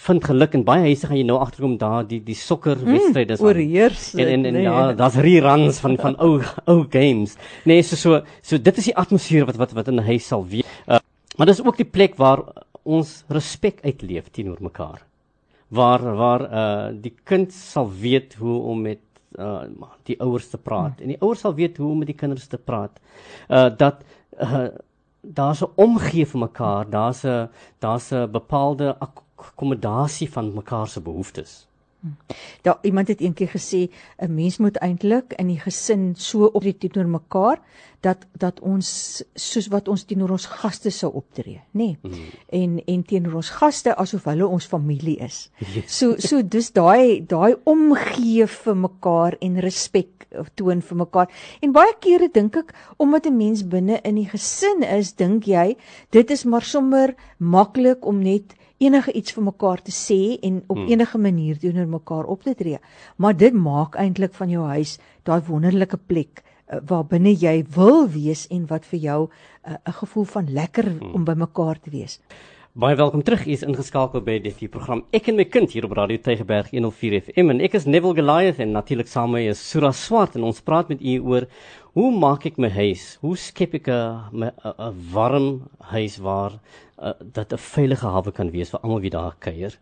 vind 0.05 0.23
geluk 0.27 0.55
en 0.57 0.63
baie 0.67 0.83
huise 0.89 1.07
gaan 1.07 1.19
jy 1.19 1.25
nou 1.27 1.37
agterkom 1.39 1.77
daar 1.79 2.03
die 2.07 2.19
die 2.23 2.35
sokker 2.35 2.79
wedstryde 2.83 3.37
mm, 3.37 3.45
oorheers 3.45 4.09
en 4.15 4.27
en, 4.27 4.47
en 4.49 4.57
nee. 4.57 4.63
ja 4.65 4.91
daar's 4.97 5.19
reruns 5.25 5.79
van 5.83 5.95
van 6.01 6.17
ou 6.19 6.41
ou 6.67 6.81
games 6.91 7.37
nee 7.65 7.83
so 7.83 7.95
so 7.95 8.19
so 8.41 8.59
dit 8.59 8.81
is 8.81 8.89
die 8.91 8.97
atmosfeer 9.03 9.47
wat 9.47 9.59
wat 9.61 9.75
wat 9.77 9.87
in 9.87 9.99
'n 9.99 10.09
huis 10.11 10.27
sal 10.27 10.43
wees 10.47 10.67
uh, 10.87 10.99
maar 11.37 11.47
dis 11.47 11.63
ook 11.63 11.77
die 11.77 11.87
plek 11.87 12.17
waar 12.19 12.43
ons 12.83 13.23
respek 13.29 13.79
uitleef 13.83 14.27
teenoor 14.31 14.59
mekaar 14.59 14.99
waar 15.69 16.03
waar 16.23 16.41
uh 16.41 16.87
die 16.91 17.15
kind 17.23 17.53
sal 17.53 17.87
weet 17.87 18.35
hoe 18.43 18.59
om 18.73 18.81
met 18.81 18.99
uh 19.39 19.63
die 20.03 20.19
ouers 20.19 20.49
te 20.49 20.57
praat 20.57 20.97
mm. 20.97 21.01
en 21.01 21.07
die 21.07 21.21
ouers 21.21 21.39
sal 21.39 21.53
weet 21.53 21.77
hoe 21.77 21.91
om 21.91 21.97
met 21.97 22.07
die 22.07 22.17
kinders 22.17 22.47
te 22.47 22.57
praat 22.57 22.99
uh 23.49 23.69
dat 23.77 24.03
uh 24.39 24.67
daar's 25.21 25.61
'n 25.61 25.71
omgee 25.75 26.25
vir 26.25 26.39
mekaar, 26.39 26.89
daar's 26.89 27.23
'n 27.23 27.49
daar's 27.79 28.11
'n 28.11 28.31
bepaalde 28.31 28.97
akkommodasie 28.99 30.31
van 30.31 30.53
mekaar 30.53 30.87
se 30.87 31.01
behoeftes. 31.01 31.67
Daar 32.61 32.77
iemand 32.81 33.07
het 33.07 33.21
eendag 33.21 33.51
gesê 33.51 33.89
'n 34.17 34.33
mens 34.33 34.57
moet 34.57 34.77
eintlik 34.77 35.33
in 35.33 35.47
die 35.47 35.59
gesin 35.59 36.13
so 36.15 36.45
optree 36.45 36.77
teenoor 36.77 37.07
mekaar 37.07 37.59
dat 37.99 38.25
dat 38.37 38.59
ons 38.59 39.23
soos 39.33 39.67
wat 39.67 39.87
ons 39.87 40.03
teenoor 40.03 40.29
ons 40.29 40.45
gaste 40.45 40.89
sou 40.89 41.11
optree, 41.13 41.61
nê? 41.71 41.71
Nee. 41.71 41.97
Mm. 42.01 42.13
En 42.49 42.83
en 42.85 43.03
teenoor 43.03 43.33
ons 43.33 43.49
gaste 43.49 43.95
asof 43.95 44.23
hulle 44.23 44.47
ons 44.47 44.65
familie 44.65 45.17
is. 45.17 45.49
Yes. 45.73 45.97
So 45.97 46.15
so 46.17 46.41
dis 46.41 46.71
daai 46.71 47.25
daai 47.27 47.55
omgee 47.63 48.47
vir 48.47 48.75
mekaar 48.75 49.37
en 49.39 49.59
respek 49.59 50.27
toon 50.55 50.81
vir 50.81 50.97
mekaar. 50.97 51.29
En 51.61 51.71
baie 51.75 51.93
kere 51.99 52.29
dink 52.33 52.55
ek 52.55 52.73
omdat 52.97 53.25
'n 53.25 53.37
mens 53.37 53.67
binne 53.67 53.99
in 54.03 54.15
die 54.15 54.29
gesin 54.29 54.83
is, 54.83 55.13
dink 55.13 55.45
jy 55.45 55.77
dit 56.09 56.31
is 56.31 56.45
maar 56.45 56.63
sommer 56.63 57.15
maklik 57.37 58.05
om 58.05 58.21
net 58.21 58.55
enige 58.81 59.13
iets 59.13 59.33
vir 59.37 59.43
mekaar 59.43 59.81
te 59.85 59.91
sê 59.93 60.39
en 60.41 60.63
op 60.67 60.77
Hmm. 60.77 60.87
enige 60.89 61.17
manier 61.17 61.57
teenoor 61.59 61.87
mekaar 61.87 62.25
op 62.25 62.43
te 62.43 62.55
tree. 62.55 62.79
Maar 63.17 63.37
dit 63.37 63.53
maak 63.53 63.95
eintlik 63.95 64.33
van 64.33 64.49
jou 64.49 64.65
huis 64.67 64.97
daai 65.23 65.41
wonderlike 65.47 65.97
plek 66.07 66.41
uh, 66.43 66.79
waar 66.87 67.05
binne 67.05 67.33
jy 67.35 67.63
wil 67.75 68.07
wees 68.09 68.47
en 68.49 68.65
wat 68.67 68.85
vir 68.85 68.99
jou 68.99 69.29
'n 69.65 69.71
uh, 69.87 69.93
gevoel 69.93 70.23
van 70.25 70.53
lekker 70.53 70.89
Hmm. 70.99 71.13
om 71.13 71.23
by 71.25 71.33
mekaar 71.33 71.79
te 71.79 71.89
wees. 71.89 72.19
Baie 72.71 72.95
welkom 72.95 73.19
terug. 73.19 73.41
U 73.43 73.51
is 73.51 73.65
ingeskakel 73.67 74.21
by 74.23 74.37
die 74.39 74.69
program 74.71 75.01
Ek 75.11 75.25
en 75.27 75.35
my 75.35 75.43
kind 75.43 75.73
hier 75.73 75.83
op 75.83 75.91
Radio 75.97 76.21
Tygerberg 76.23 76.69
104 76.71 77.17
FM 77.33 77.51
en 77.51 77.59
ek 77.67 77.73
is 77.75 77.83
Neville 77.83 78.15
Goliath 78.15 78.61
en 78.63 78.71
natuurlik 78.71 79.09
saam 79.11 79.33
met 79.33 79.41
my 79.43 79.51
is 79.51 79.59
Sura 79.59 79.89
Swart 79.91 80.37
en 80.39 80.45
ons 80.47 80.63
praat 80.63 80.87
met 80.87 81.03
u 81.03 81.17
oor 81.33 81.49
hoe 81.99 82.07
maak 82.15 82.47
ek 82.47 82.61
my 82.63 82.69
huis? 82.71 83.17
Hoe 83.19 83.35
skep 83.35 83.75
ek 83.75 83.91
'n 83.91 84.47
'n 84.47 85.03
warm 85.11 85.67
huis 85.91 86.15
waar 86.23 86.55
uh, 86.95 87.11
dat 87.19 87.51
'n 87.51 87.59
veilige 87.59 88.07
hawe 88.07 88.31
kan 88.31 88.51
wees 88.55 88.71
vir 88.71 88.79
almal 88.79 89.03
wie 89.03 89.11
daar 89.11 89.35
kuier. 89.35 89.75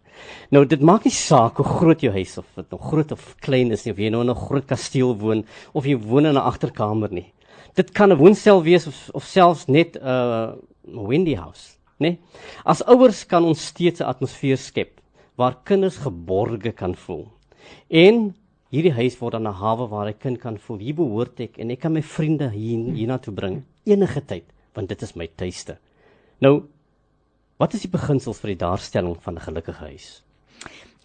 Nou 0.50 0.66
dit 0.66 0.82
maak 0.82 1.06
nie 1.06 1.14
saak 1.14 1.62
hoe 1.62 1.70
groot 1.70 2.02
jou 2.02 2.12
huis 2.12 2.38
of 2.40 2.48
dit 2.56 2.72
nou 2.72 2.82
groot 2.82 3.12
of 3.12 3.36
klein 3.38 3.72
is 3.72 3.86
nie, 3.86 3.94
of 3.94 4.00
jy 4.00 4.10
nou 4.10 4.22
in 4.22 4.32
'n 4.32 4.46
groot 4.50 4.66
kasteel 4.66 5.14
woon 5.14 5.46
of 5.74 5.86
jy 5.86 5.96
woon 5.96 6.26
in 6.26 6.34
'n 6.34 6.42
agterkamer 6.42 7.14
nie. 7.14 7.34
Dit 7.76 7.94
kan 7.94 8.10
'n 8.10 8.18
woonstel 8.18 8.64
wees 8.64 8.88
of 8.88 9.10
of 9.14 9.24
selfs 9.24 9.68
net 9.68 9.96
'n 9.96 10.02
uh, 10.02 10.54
windy 11.08 11.36
house, 11.36 11.78
né? 12.00 12.10
Nee? 12.10 12.20
As 12.66 12.82
ouers 12.88 13.26
kan 13.28 13.44
ons 13.44 13.66
steeds 13.68 14.02
'n 14.02 14.08
atmosfeer 14.08 14.58
skep 14.58 15.02
waar 15.36 15.60
kinders 15.64 15.98
geborge 15.98 16.72
kan 16.72 16.96
voel. 16.96 17.28
En 17.88 18.36
hierdie 18.70 18.94
huis 18.94 19.18
word 19.20 19.34
dan 19.34 19.48
'n 19.48 19.60
hawe 19.62 19.88
waar 19.90 20.08
'n 20.08 20.18
kind 20.20 20.40
kan 20.40 20.58
voel 20.58 20.78
hier 20.78 20.96
behoort 20.96 21.40
ek 21.40 21.60
en 21.60 21.72
ek 21.72 21.80
kan 21.80 21.94
my 21.94 22.02
vriende 22.02 22.50
hier 22.50 22.94
hiernatoe 22.94 23.34
bring 23.34 23.64
enige 23.86 24.22
tyd 24.22 24.46
want 24.74 24.90
dit 24.90 25.02
is 25.02 25.16
my 25.16 25.28
tuiste. 25.28 25.78
Nou 26.42 26.64
wat 27.58 27.74
is 27.74 27.82
die 27.82 27.92
beginsels 27.92 28.40
vir 28.40 28.56
die 28.56 28.64
daarstelling 28.66 29.18
van 29.22 29.36
'n 29.36 29.46
gelukkige 29.48 29.84
huis? 29.84 30.24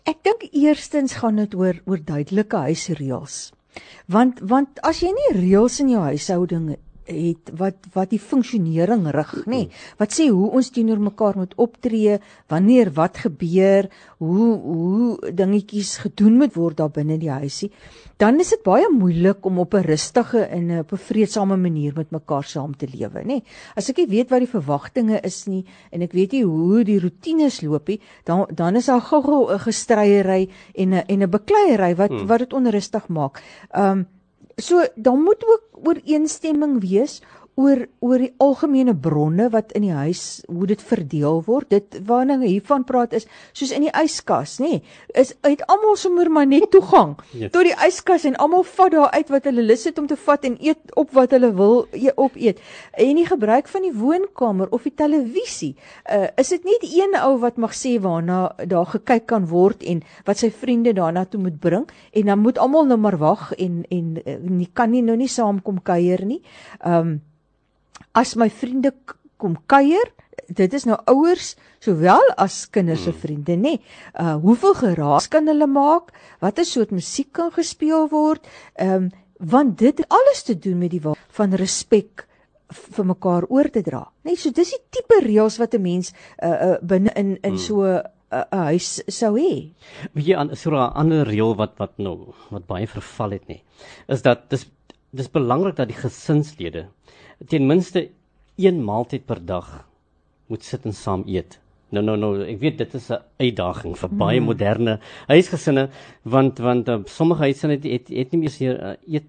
Ek 0.05 0.23
dink 0.23 0.43
eerstens 0.53 1.15
gaan 1.15 1.37
dit 1.37 1.55
oor 1.55 1.75
oor 1.87 1.99
duidelike 1.99 2.57
huisreëls. 2.57 3.53
Want 4.07 4.41
want 4.41 4.81
as 4.83 5.01
jy 5.01 5.11
nie 5.11 5.41
reëls 5.41 5.81
in 5.81 5.89
jou 5.89 6.03
huishouding 6.03 6.77
het 7.07 7.51
wat 7.59 7.89
wat 7.95 8.11
die 8.11 8.21
funksionering 8.21 9.05
rig, 9.13 9.33
nê? 9.51 9.61
Wat 10.01 10.15
sê 10.15 10.29
hoe 10.33 10.51
ons 10.57 10.71
teenoor 10.73 11.03
mekaar 11.03 11.37
moet 11.37 11.53
optree, 11.61 12.19
wanneer 12.49 12.91
wat 12.97 13.21
gebeur, 13.27 13.91
hoe 14.23 14.49
hoe 14.65 15.33
dingetjies 15.33 15.99
gedoen 16.05 16.39
moet 16.41 16.55
word 16.57 16.81
daar 16.81 16.93
binne 16.95 17.19
die 17.21 17.33
huisie, 17.33 17.71
dan 18.17 18.41
is 18.41 18.55
dit 18.55 18.63
baie 18.65 18.89
moeilik 18.93 19.45
om 19.45 19.59
op 19.59 19.75
'n 19.75 19.85
rustige 19.85 20.47
en 20.49 20.79
op 20.79 20.93
'n 20.93 21.05
vreedsame 21.09 21.57
manier 21.57 21.93
met 21.97 22.11
mekaar 22.11 22.45
saam 22.45 22.77
te 22.77 22.87
lewe, 22.87 23.23
nê? 23.25 23.43
As 23.77 23.91
ek 23.91 23.97
nie 23.97 24.07
weet 24.07 24.31
wat 24.31 24.41
die 24.41 24.55
verwagtinge 24.59 25.21
is 25.21 25.47
nie 25.47 25.65
en 25.91 26.03
ek 26.03 26.13
weet 26.13 26.33
nie 26.33 26.45
hoe 26.45 26.85
die 26.85 27.01
roetines 27.01 27.61
loop 27.61 27.89
nie, 27.89 28.01
dan 28.25 28.47
dan 28.55 28.77
is 28.77 28.87
daar 28.87 29.01
gou-gou 29.01 29.53
'n 29.53 29.59
gestryery 29.59 30.49
en 30.75 30.95
'n 30.95 31.05
en 31.07 31.23
'n 31.23 31.31
bekleierery 31.31 31.95
wat 31.97 32.11
hmm. 32.11 32.27
wat 32.27 32.39
dit 32.39 32.53
onrustig 32.53 33.09
maak. 33.09 33.43
Um 33.77 34.07
so 34.57 34.87
dan 34.95 35.21
moet 35.23 35.45
ook 35.47 35.63
ooreenstemming 35.87 36.81
wees 36.81 37.23
oor 37.55 37.85
oor 38.03 38.19
die 38.19 38.33
algemene 38.43 38.95
bronne 38.95 39.47
wat 39.53 39.73
in 39.79 39.85
die 39.87 39.95
huis 39.95 40.43
hoe 40.51 40.67
dit 40.67 40.81
verdeel 40.83 41.43
word. 41.47 41.69
Dit 41.71 41.99
waarna 42.07 42.39
hiervan 42.43 42.85
praat 42.85 43.13
is 43.15 43.27
soos 43.53 43.71
in 43.75 43.87
die 43.87 43.93
yskas, 43.95 44.57
nê? 44.63 44.81
Is 45.15 45.35
uit 45.47 45.63
almal 45.71 45.97
sommer 45.97 46.31
maar 46.31 46.47
net 46.47 46.71
toegang 46.75 47.15
Yes. 47.35 47.53
tot 47.55 47.65
die 47.67 47.75
yskas 47.87 48.25
en 48.29 48.37
almal 48.43 48.65
vat 48.67 48.93
daar 48.93 49.11
uit 49.15 49.31
wat 49.31 49.45
hulle 49.49 49.63
lus 49.63 49.85
het 49.85 49.99
om 49.99 50.07
te 50.11 50.17
vat 50.17 50.45
en 50.45 50.57
eet 50.61 50.95
op 50.99 51.13
wat 51.15 51.31
hulle 51.35 51.53
wil 51.55 51.87
e- 51.93 52.13
opeet. 52.17 52.59
En 52.93 53.15
die 53.17 53.27
gebruik 53.27 53.69
van 53.69 53.83
die 53.87 53.95
woonkamer 53.95 54.71
of 54.75 54.83
die 54.83 54.95
televisie, 54.95 55.75
uh, 56.11 56.27
is 56.41 56.49
dit 56.49 56.65
net 56.65 56.83
een 56.87 57.15
ou 57.21 57.37
wat 57.43 57.57
mag 57.57 57.75
sê 57.75 57.97
waarna 58.03 58.55
daar 58.67 58.87
gekyk 58.87 59.27
kan 59.31 59.47
word 59.51 59.83
en 59.83 60.03
wat 60.27 60.39
sy 60.43 60.51
vriende 60.51 60.93
daarna 60.93 61.25
toe 61.25 61.41
moet 61.41 61.61
bring 61.61 61.87
en 62.13 62.27
dan 62.27 62.39
moet 62.43 62.59
almal 62.59 62.87
nou 62.87 62.99
maar 62.99 63.19
wag 63.19 63.53
en 63.59 63.85
en 63.91 64.17
uh, 64.27 64.37
nie 64.43 64.69
kan 64.73 64.91
nie 64.91 65.03
nou 65.03 65.17
nie 65.17 65.29
saam 65.31 65.63
kom 65.63 65.79
kuier 65.83 66.25
nie. 66.27 66.43
Um 66.85 67.21
as 68.13 68.35
my 68.37 68.51
vriende 68.51 68.93
kom 69.37 69.57
kuier, 69.67 70.13
dit 70.49 70.73
is 70.75 70.85
nou 70.85 70.99
ouers 71.11 71.55
sowel 71.85 72.25
as 72.41 72.65
kinders 72.73 73.05
se 73.05 73.13
vriende, 73.13 73.57
nê. 73.57 73.79
Uh 74.21 74.37
hoeveel 74.43 74.75
geraas 74.75 75.29
kan 75.29 75.49
hulle 75.49 75.67
maak? 75.67 76.13
Watter 76.41 76.65
soort 76.65 76.91
musiek 76.91 77.33
kan 77.33 77.53
gespeel 77.55 78.09
word? 78.13 78.47
Ehm 78.75 79.09
um, 79.09 79.13
want 79.45 79.79
dit 79.79 79.99
het 79.99 80.09
alles 80.09 80.43
te 80.47 80.55
doen 80.59 80.79
met 80.79 80.93
die 80.95 81.03
van 81.03 81.53
respek 81.59 82.27
vir 82.97 83.05
mekaar 83.05 83.45
oor 83.51 83.69
te 83.71 83.83
dra. 83.83 84.05
Net 84.25 84.39
so 84.41 84.55
dis 84.55 84.71
die 84.73 84.83
tipe 84.91 85.21
reëls 85.25 85.59
wat 85.61 85.75
'n 85.75 85.83
mens 85.83 86.13
uh, 86.43 86.49
uh 86.49 86.77
binne 86.83 87.13
in 87.17 87.37
in 87.43 87.59
so 87.59 87.83
'n 87.83 88.03
uh, 88.33 88.45
uh, 88.53 88.65
huis 88.71 89.03
sou 89.09 89.35
hê. 89.39 89.71
Weet 90.13 90.27
jy 90.27 90.37
aan 90.37 90.57
so 90.57 90.71
'n 90.71 90.93
ander 90.95 91.27
reël 91.27 91.55
wat 91.57 91.79
wat 91.79 91.99
nou 91.99 92.33
wat 92.51 92.67
baie 92.67 92.87
verval 92.87 93.31
het 93.31 93.47
nie, 93.49 93.63
is 94.09 94.23
dat 94.23 94.51
dis 94.51 94.67
dis 95.11 95.31
belangrik 95.31 95.77
dat 95.77 95.89
die 95.89 96.01
gesinslede 96.01 96.89
ten 97.49 97.67
minste 97.67 98.09
een 98.57 98.85
maaltyd 98.85 99.27
per 99.27 99.41
dag 99.47 99.85
moet 100.47 100.65
sit 100.65 100.85
en 100.85 100.93
saam 100.93 101.25
eet. 101.27 101.59
Nou 101.95 102.03
nou 102.05 102.17
nou, 102.19 102.33
ek 102.43 102.59
weet 102.61 102.79
dit 102.79 102.95
is 102.95 103.11
'n 103.11 103.23
uitdaging 103.39 103.95
vir 103.99 104.11
baie 104.11 104.41
mm. 104.41 104.47
moderne 104.47 104.99
huisgesinne 105.29 105.89
want 106.23 106.59
want 106.59 106.89
uh, 106.89 106.99
sommige 107.05 107.43
huise 107.43 107.69
het, 107.69 107.85
het 107.85 108.09
het 108.09 108.33
nie 108.33 108.41
meer 108.41 108.51
'n 108.59 108.81
uh, 108.81 109.15
eet 109.15 109.25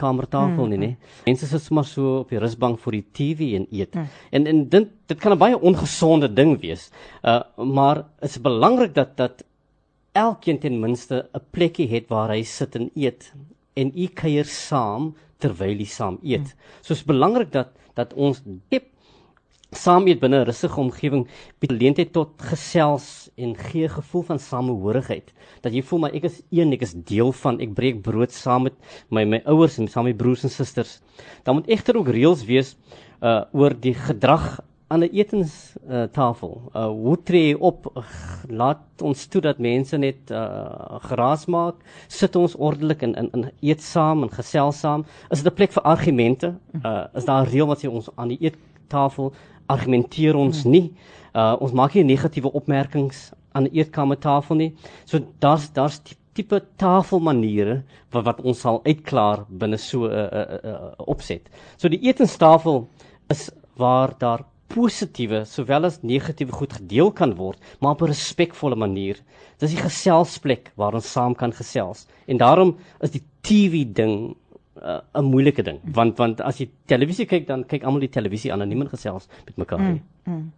kamertafel 0.00 0.64
mm. 0.64 0.70
nie, 0.70 0.78
nê. 0.78 0.90
Mense 1.26 1.46
sit 1.46 1.62
sommer 1.62 1.84
so 1.84 2.20
op 2.20 2.30
die 2.32 2.38
rusbank 2.38 2.78
voor 2.78 2.92
die 2.92 3.04
TV 3.12 3.54
en 3.58 3.66
eet. 3.70 3.94
Mm. 3.94 4.08
En 4.30 4.46
en 4.46 4.68
dit 4.68 4.88
dit 5.06 5.18
kan 5.18 5.32
'n 5.32 5.38
baie 5.38 5.60
ongesonde 5.60 6.32
ding 6.32 6.60
wees. 6.60 6.90
Uh 7.22 7.42
maar 7.56 8.04
dit 8.20 8.30
is 8.30 8.40
belangrik 8.40 8.94
dat 8.94 9.16
dat 9.16 9.44
elkeen 10.12 10.58
ten 10.58 10.80
minste 10.80 11.28
'n 11.34 11.42
plekkie 11.50 11.88
het 11.88 12.08
waar 12.08 12.30
hy 12.30 12.42
sit 12.42 12.74
en 12.74 12.90
eet 12.94 13.32
en 13.74 13.92
u 13.94 14.06
kuier 14.06 14.44
saam 14.44 15.14
terwyl 15.40 15.78
hy 15.80 15.88
saam 15.88 16.18
eet. 16.22 16.46
Mm. 16.46 16.80
So 16.82 16.94
is 16.94 17.04
belangrik 17.06 17.52
dat 17.52 17.76
dat 17.98 18.14
ons 18.14 18.42
diep 18.70 18.86
saam 19.76 20.06
eet 20.10 20.20
binne 20.20 20.40
'n 20.40 20.46
rustige 20.46 20.80
omgewing 20.80 21.26
bied 21.60 21.70
geleentheid 21.70 22.12
tot 22.12 22.30
gesels 22.42 23.30
en 23.36 23.54
gee 23.56 23.88
gevoel 23.88 24.22
van 24.22 24.38
samehorigheid. 24.38 25.32
Dat 25.62 25.72
jy 25.72 25.82
voel 25.82 25.98
maar 25.98 26.14
ek 26.14 26.24
is 26.24 26.42
een, 26.50 26.72
ek 26.72 26.82
is 26.82 26.94
deel 26.94 27.32
van, 27.32 27.60
ek 27.60 27.74
breek 27.74 28.02
brood 28.02 28.32
saam 28.32 28.62
met 28.62 28.74
my 29.10 29.24
my 29.24 29.42
ouers 29.46 29.78
en 29.78 29.88
saam 29.88 30.04
met 30.04 30.14
my 30.14 30.18
broers 30.18 30.42
en 30.44 30.50
susters. 30.50 31.00
Dan 31.44 31.54
moet 31.54 31.68
egter 31.68 31.96
ook 31.96 32.08
reëls 32.08 32.44
wees 32.44 32.76
uh 33.22 33.44
oor 33.52 33.74
die 33.74 33.94
gedrag 33.94 34.60
aan 34.90 35.00
'n 35.00 35.10
etenstafel. 35.12 35.90
Uh, 35.90 36.02
tafel. 36.12 36.62
uh 36.74 36.86
hoe 36.86 37.22
tree 37.22 37.46
jy 37.48 37.56
op? 37.58 37.92
Uh, 37.94 38.02
laat 38.48 38.82
ons 39.02 39.26
toe 39.26 39.40
dat 39.40 39.58
mense 39.58 39.96
net 39.96 40.30
uh 40.30 40.98
geraas 40.98 41.46
maak. 41.46 41.74
Sit 42.08 42.36
ons 42.36 42.56
ordelik 42.56 43.02
en 43.02 43.14
in 43.14 43.28
in 43.32 43.50
eet 43.60 43.82
saam 43.82 44.22
en 44.22 44.30
gesels 44.30 44.78
saam. 44.78 45.04
Is 45.30 45.42
dit 45.42 45.52
'n 45.52 45.54
plek 45.54 45.72
vir 45.72 45.82
argumente? 45.82 46.54
Uh 46.84 47.04
is 47.14 47.24
daar 47.24 47.46
'n 47.46 47.50
reël 47.50 47.66
wat 47.66 47.84
sê 47.84 47.88
ons 47.88 48.08
aan 48.14 48.28
die 48.28 48.38
eettafel 48.40 49.32
argumenteer 49.66 50.34
ons 50.36 50.64
nie. 50.64 50.92
Uh 51.34 51.56
ons 51.60 51.72
maak 51.72 51.94
nie 51.94 52.04
negatiewe 52.04 52.52
opmerkings 52.52 53.32
aan 53.52 53.64
die 53.64 53.78
eetkamertafel 53.78 54.56
nie. 54.56 54.74
So 55.04 55.18
daar's 55.38 55.72
daar's 55.72 56.02
die 56.02 56.16
tipe 56.32 56.62
tafelmaniere 56.76 57.82
wat 58.10 58.24
wat 58.24 58.40
ons 58.40 58.60
sal 58.60 58.80
uitklaar 58.84 59.44
binne 59.48 59.78
so 59.78 60.06
'n 60.06 60.10
uh, 60.10 60.30
uh, 60.32 60.58
uh, 60.64 60.92
opset. 61.06 61.50
So 61.76 61.88
die 61.88 62.02
etenstafel 62.08 62.88
is 63.28 63.50
waar 63.76 64.14
daar 64.18 64.49
positiewe 64.70 65.44
sowel 65.48 65.88
as 65.88 66.00
negatiewe 66.06 66.52
goed 66.52 66.72
gedeel 66.78 67.10
kan 67.12 67.34
word, 67.38 67.58
maar 67.80 67.96
op 67.96 68.02
'n 68.02 68.12
respekvolle 68.12 68.76
manier. 68.76 69.16
Dis 69.58 69.74
die 69.74 69.82
geselsplek 69.82 70.72
waar 70.76 70.94
ons 70.94 71.12
saam 71.12 71.34
kan 71.34 71.52
gesels. 71.52 72.06
En 72.26 72.36
daarom 72.36 72.76
is 73.00 73.10
die 73.10 73.22
TV 73.42 73.84
ding 73.92 74.36
uh, 74.82 75.00
'n 75.14 75.24
moeilike 75.24 75.62
ding, 75.62 75.80
want 75.84 76.18
want 76.18 76.40
as 76.40 76.58
jy 76.58 76.70
televisie 76.86 77.26
kyk, 77.26 77.46
dan 77.46 77.64
kyk 77.64 77.84
almal 77.84 78.00
die 78.00 78.12
televisie 78.12 78.52
aan 78.52 78.62
en 78.62 78.68
niemand 78.68 78.90
gesels 78.90 79.28
met 79.46 79.56
mekaar 79.56 79.80
nie. 79.80 80.02
Mm. 80.24 80.52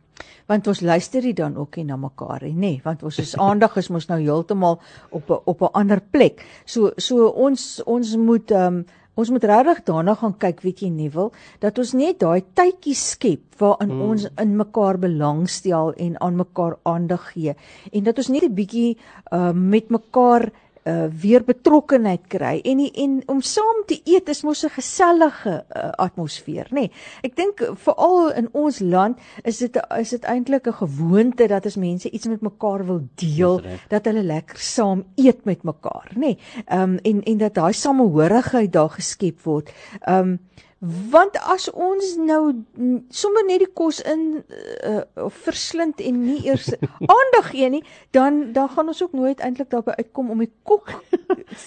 Want 0.46 0.66
ons 0.66 0.80
luister 0.80 1.22
nie 1.22 1.34
dan 1.34 1.56
ook 1.56 1.76
nie 1.76 1.84
na 1.84 1.96
mekaar 1.96 2.42
nie, 2.42 2.54
nê, 2.54 2.72
want 2.84 3.02
ons 3.02 3.18
is 3.18 3.36
aandag 3.36 3.76
is 3.76 3.88
mos 3.88 4.08
nou 4.08 4.20
heeltemal 4.20 4.80
op 5.10 5.30
'n 5.30 5.40
op 5.44 5.62
'n 5.62 5.72
ander 5.72 6.00
plek. 6.00 6.44
So 6.64 6.92
so 6.96 7.28
ons 7.28 7.82
ons 7.86 8.16
moet 8.16 8.50
ehm 8.50 8.74
um, 8.74 8.86
Ons 9.14 9.28
moet 9.30 9.44
regtig 9.44 9.82
daarna 9.84 10.14
gaan 10.16 10.34
kyk, 10.40 10.62
weet 10.64 10.80
jy 10.80 10.88
nie 10.88 11.10
wil, 11.12 11.32
dat 11.60 11.78
ons 11.78 11.92
net 11.92 12.20
daai 12.22 12.40
tydjie 12.56 12.96
skep 12.96 13.58
waarin 13.60 13.92
mm. 13.92 14.02
ons 14.08 14.24
in 14.40 14.54
mekaar 14.56 14.98
belangstel 15.02 15.92
en 16.00 16.16
aan 16.24 16.38
mekaar 16.40 16.78
aandag 16.88 17.26
gee 17.34 17.52
en 17.92 18.06
dat 18.08 18.18
ons 18.18 18.30
net 18.32 18.48
'n 18.48 18.54
bietjie 18.56 18.96
uh, 18.96 19.52
met 19.52 19.90
mekaar 19.92 20.48
uh 20.84 21.06
weer 21.22 21.44
betrokkenheid 21.46 22.26
kry 22.28 22.60
en 22.64 22.80
die, 22.82 22.90
en 23.04 23.20
om 23.30 23.40
saam 23.40 23.84
te 23.86 24.00
eet 24.04 24.28
is 24.28 24.42
mos 24.42 24.64
'n 24.64 24.74
gesellige 24.74 25.64
uh, 25.76 25.90
atmosfeer 25.96 26.66
nê. 26.70 26.80
Nee, 26.80 26.90
ek 27.22 27.36
dink 27.36 27.62
veral 27.84 28.32
in 28.34 28.48
ons 28.52 28.80
land 28.80 29.18
is 29.44 29.58
dit 29.58 29.78
is 29.98 30.10
dit 30.10 30.24
eintlik 30.24 30.66
'n 30.66 30.80
gewoonte 30.82 31.46
dat 31.46 31.66
as 31.66 31.76
mense 31.76 32.10
iets 32.10 32.26
met 32.26 32.42
mekaar 32.42 32.86
wil 32.86 33.02
deel 33.14 33.60
dat 33.88 34.04
hulle 34.04 34.22
lekker 34.22 34.58
saam 34.58 35.04
eet 35.16 35.44
met 35.44 35.62
mekaar 35.62 36.10
nê. 36.14 36.20
Nee, 36.20 36.38
ehm 36.66 36.82
um, 36.82 36.98
en 37.02 37.22
en 37.22 37.38
dat 37.38 37.54
daai 37.54 37.72
samehorigheid 37.72 38.72
daar 38.72 38.90
geskep 38.90 39.42
word. 39.42 39.70
Ehm 40.00 40.18
um, 40.18 40.38
Want 40.82 41.36
as 41.46 41.68
ons 41.70 42.16
nou 42.18 42.40
mm, 42.50 43.04
sommer 43.14 43.44
net 43.46 43.60
die 43.62 43.70
kos 43.70 44.00
in 44.02 44.40
uh, 44.42 45.02
verslind 45.44 46.00
en 46.02 46.16
nie 46.24 46.40
eers 46.48 46.72
aandag 47.14 47.52
gee 47.52 47.68
nie, 47.70 47.82
dan 48.10 48.48
dan 48.56 48.66
gaan 48.72 48.90
ons 48.90 49.02
ook 49.04 49.14
nooit 49.14 49.38
eintlik 49.46 49.70
daarby 49.70 49.94
uitkom 50.00 50.32
om 50.34 50.42
die 50.42 50.50
kok 50.66 50.90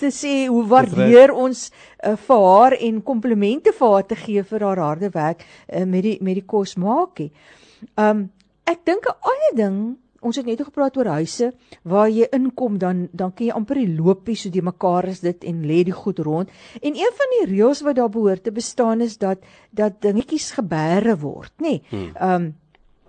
te 0.01 0.11
sê 0.11 0.33
hoe 0.51 0.65
waardeer 0.73 1.31
ons 1.31 1.69
uh, 1.69 2.17
vir 2.27 2.43
haar 2.49 2.75
en 2.75 2.99
komplimente 3.07 3.71
vir 3.77 3.93
haar 3.93 4.07
te 4.09 4.19
gee 4.19 4.43
vir 4.43 4.67
haar 4.67 4.83
harde 4.83 5.13
werk 5.15 5.47
uh, 5.47 5.85
met 5.87 6.03
die 6.03 6.17
met 6.19 6.41
die 6.41 6.47
kos 6.55 6.75
maak 6.75 7.23
nie. 7.23 7.31
Um 7.95 8.27
ek 8.67 8.83
dink 8.83 9.07
'n 9.07 9.15
ander 9.31 9.55
ding 9.55 9.79
ons 10.25 10.39
het 10.39 10.45
net 10.49 10.63
gepraat 10.65 10.97
oor 10.97 11.11
huise 11.19 11.51
waar 11.83 12.09
jy 12.09 12.27
inkom 12.35 12.79
dan 12.81 13.07
dan 13.13 13.33
kan 13.33 13.45
jy 13.47 13.53
amper 13.53 13.79
die 13.81 13.95
loopie 13.95 14.35
so 14.39 14.49
die 14.49 14.65
mekaar 14.65 15.07
is 15.11 15.21
dit 15.25 15.43
en 15.43 15.63
lê 15.69 15.83
die 15.85 15.95
goed 15.95 16.19
rond. 16.19 16.49
En 16.81 16.97
een 16.97 17.15
van 17.21 17.33
die 17.37 17.47
reëls 17.53 17.83
wat 17.85 17.95
daar 17.95 18.09
behoort 18.09 18.43
te 18.43 18.51
bestaan 18.51 19.01
is 19.01 19.17
dat 19.17 19.39
dat 19.71 20.01
dingetjies 20.01 20.51
gebeere 20.57 21.17
word, 21.21 21.53
nê. 21.61 21.79
Nee. 21.91 22.11
Ehm 22.13 22.41
um, 22.41 22.53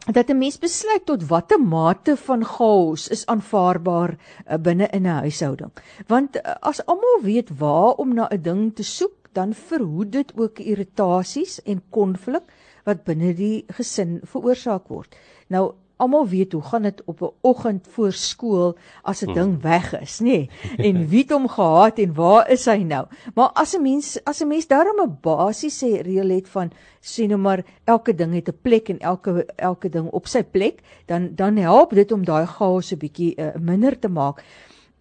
dat 0.06 0.28
'n 0.30 0.38
mens 0.38 0.58
besluit 0.58 1.04
tot 1.04 1.26
watter 1.26 1.60
mate 1.60 2.16
van 2.16 2.44
chaos 2.44 3.08
is 3.08 3.26
aanvaarbaar 3.26 4.10
uh, 4.14 4.54
binne 4.56 4.86
in 4.86 5.02
'n 5.02 5.22
huishouding. 5.22 5.72
Want 6.06 6.36
uh, 6.36 6.42
as 6.60 6.86
almal 6.86 7.20
weet 7.22 7.50
waar 7.58 7.94
om 7.94 8.14
na 8.14 8.28
'n 8.30 8.42
ding 8.42 8.74
te 8.74 8.82
soek, 8.82 9.16
dan 9.32 9.54
verhoed 9.54 10.12
dit 10.12 10.32
ook 10.36 10.58
irritasies 10.58 11.62
en 11.62 11.82
konflik 11.90 12.42
wat 12.84 13.04
binne 13.04 13.34
die 13.34 13.64
gesin 13.66 14.20
veroorsaak 14.22 14.88
word. 14.88 15.16
Nou 15.46 15.72
almal 15.96 16.28
weet 16.28 16.52
hoe 16.52 16.62
gaan 16.62 16.82
dit 16.82 17.02
op 17.04 17.20
'n 17.22 17.30
oggend 17.40 17.86
voor 17.90 18.12
skool 18.12 18.76
as 19.02 19.22
'n 19.22 19.24
hmm. 19.24 19.34
ding 19.34 19.62
weg 19.62 20.00
is, 20.00 20.20
nê? 20.20 20.24
Nee? 20.24 20.50
En 20.88 21.08
wie 21.08 21.22
het 21.22 21.30
hom 21.30 21.48
gehaat 21.48 21.98
en 21.98 22.14
waar 22.14 22.50
is 22.50 22.64
hy 22.64 22.82
nou? 22.82 23.06
Maar 23.34 23.50
as 23.52 23.74
'n 23.74 23.82
mens 23.82 24.24
as 24.24 24.40
'n 24.40 24.48
mens 24.48 24.66
daarom 24.66 25.00
'n 25.00 25.18
basiese 25.20 26.02
reël 26.02 26.28
het 26.28 26.48
van 26.48 26.70
sê 27.00 27.26
nou 27.26 27.40
maar 27.40 27.64
elke 27.84 28.14
ding 28.14 28.34
het 28.34 28.48
'n 28.48 28.58
plek 28.62 28.88
en 28.88 28.98
elke 28.98 29.46
elke 29.56 29.88
ding 29.88 30.10
op 30.10 30.26
sy 30.26 30.42
plek, 30.42 30.82
dan 31.06 31.34
dan 31.34 31.56
help 31.56 31.90
dit 31.90 32.12
om 32.12 32.24
daai 32.24 32.46
chaos 32.46 32.92
'n 32.92 32.98
bietjie 32.98 33.34
uh, 33.36 33.54
minder 33.60 33.98
te 33.98 34.08
maak. 34.08 34.44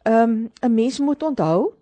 Ehm 0.04 0.30
um, 0.30 0.52
'n 0.62 0.74
mens 0.74 1.00
moet 1.00 1.24
onthou 1.24 1.74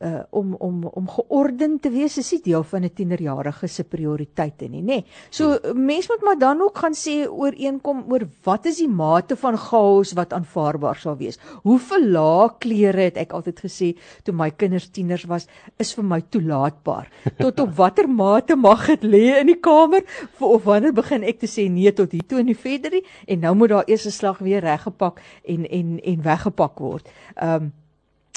uh 0.00 0.22
om 0.30 0.54
om 0.54 0.84
om 0.84 1.08
geordend 1.10 1.82
te 1.82 1.90
wees 1.90 2.18
is 2.18 2.30
nie 2.32 2.40
deel 2.42 2.62
van 2.62 2.84
'n 2.84 2.90
tienerjarige 2.94 3.66
se 3.66 3.84
prioriteite 3.84 4.68
nie, 4.68 4.82
nê. 4.82 4.86
Nee. 4.86 5.04
So 5.30 5.58
mens 5.74 6.08
moet 6.08 6.22
maar 6.22 6.38
dan 6.38 6.60
ook 6.60 6.78
gaan 6.78 6.94
sê 6.94 7.26
ooreenkom 7.28 8.04
oor 8.08 8.28
wat 8.42 8.66
is 8.66 8.76
die 8.76 8.88
mate 8.88 9.36
van 9.36 9.56
chaos 9.56 10.12
wat 10.12 10.32
aanvaarbaar 10.32 10.96
sal 10.96 11.16
wees. 11.16 11.38
Hoeveel 11.62 12.06
lae 12.06 12.50
klere 12.58 13.00
het 13.00 13.16
ek 13.16 13.32
altyd 13.32 13.60
gesê 13.60 13.96
toe 14.22 14.34
my 14.34 14.50
kinders 14.50 14.88
tieners 14.88 15.24
was 15.24 15.46
is 15.78 15.94
vir 15.94 16.04
my 16.04 16.20
toelaatbaar. 16.20 17.10
Tot 17.44 17.60
op 17.60 17.74
watter 17.76 18.08
mate 18.08 18.56
mag 18.56 18.86
dit 18.86 19.02
lê 19.02 19.40
in 19.40 19.46
die 19.46 19.60
kamer 19.60 20.02
of 20.38 20.64
wanneer 20.64 20.92
begin 20.92 21.22
ek 21.22 21.40
te 21.40 21.46
sê 21.46 21.68
nee 21.70 21.92
tot 21.92 22.12
hier 22.12 22.26
toe 22.26 22.38
en 22.38 22.46
nie 22.46 22.56
verder 22.56 22.90
nie 22.90 23.04
en 23.26 23.40
nou 23.40 23.54
moet 23.54 23.68
daar 23.68 23.84
eers 23.86 24.06
'n 24.06 24.10
slag 24.10 24.38
weer 24.38 24.60
reggepak 24.60 25.20
en 25.44 25.66
en 25.66 26.00
en 26.00 26.22
weggepak 26.22 26.78
word. 26.78 27.08
Um 27.42 27.72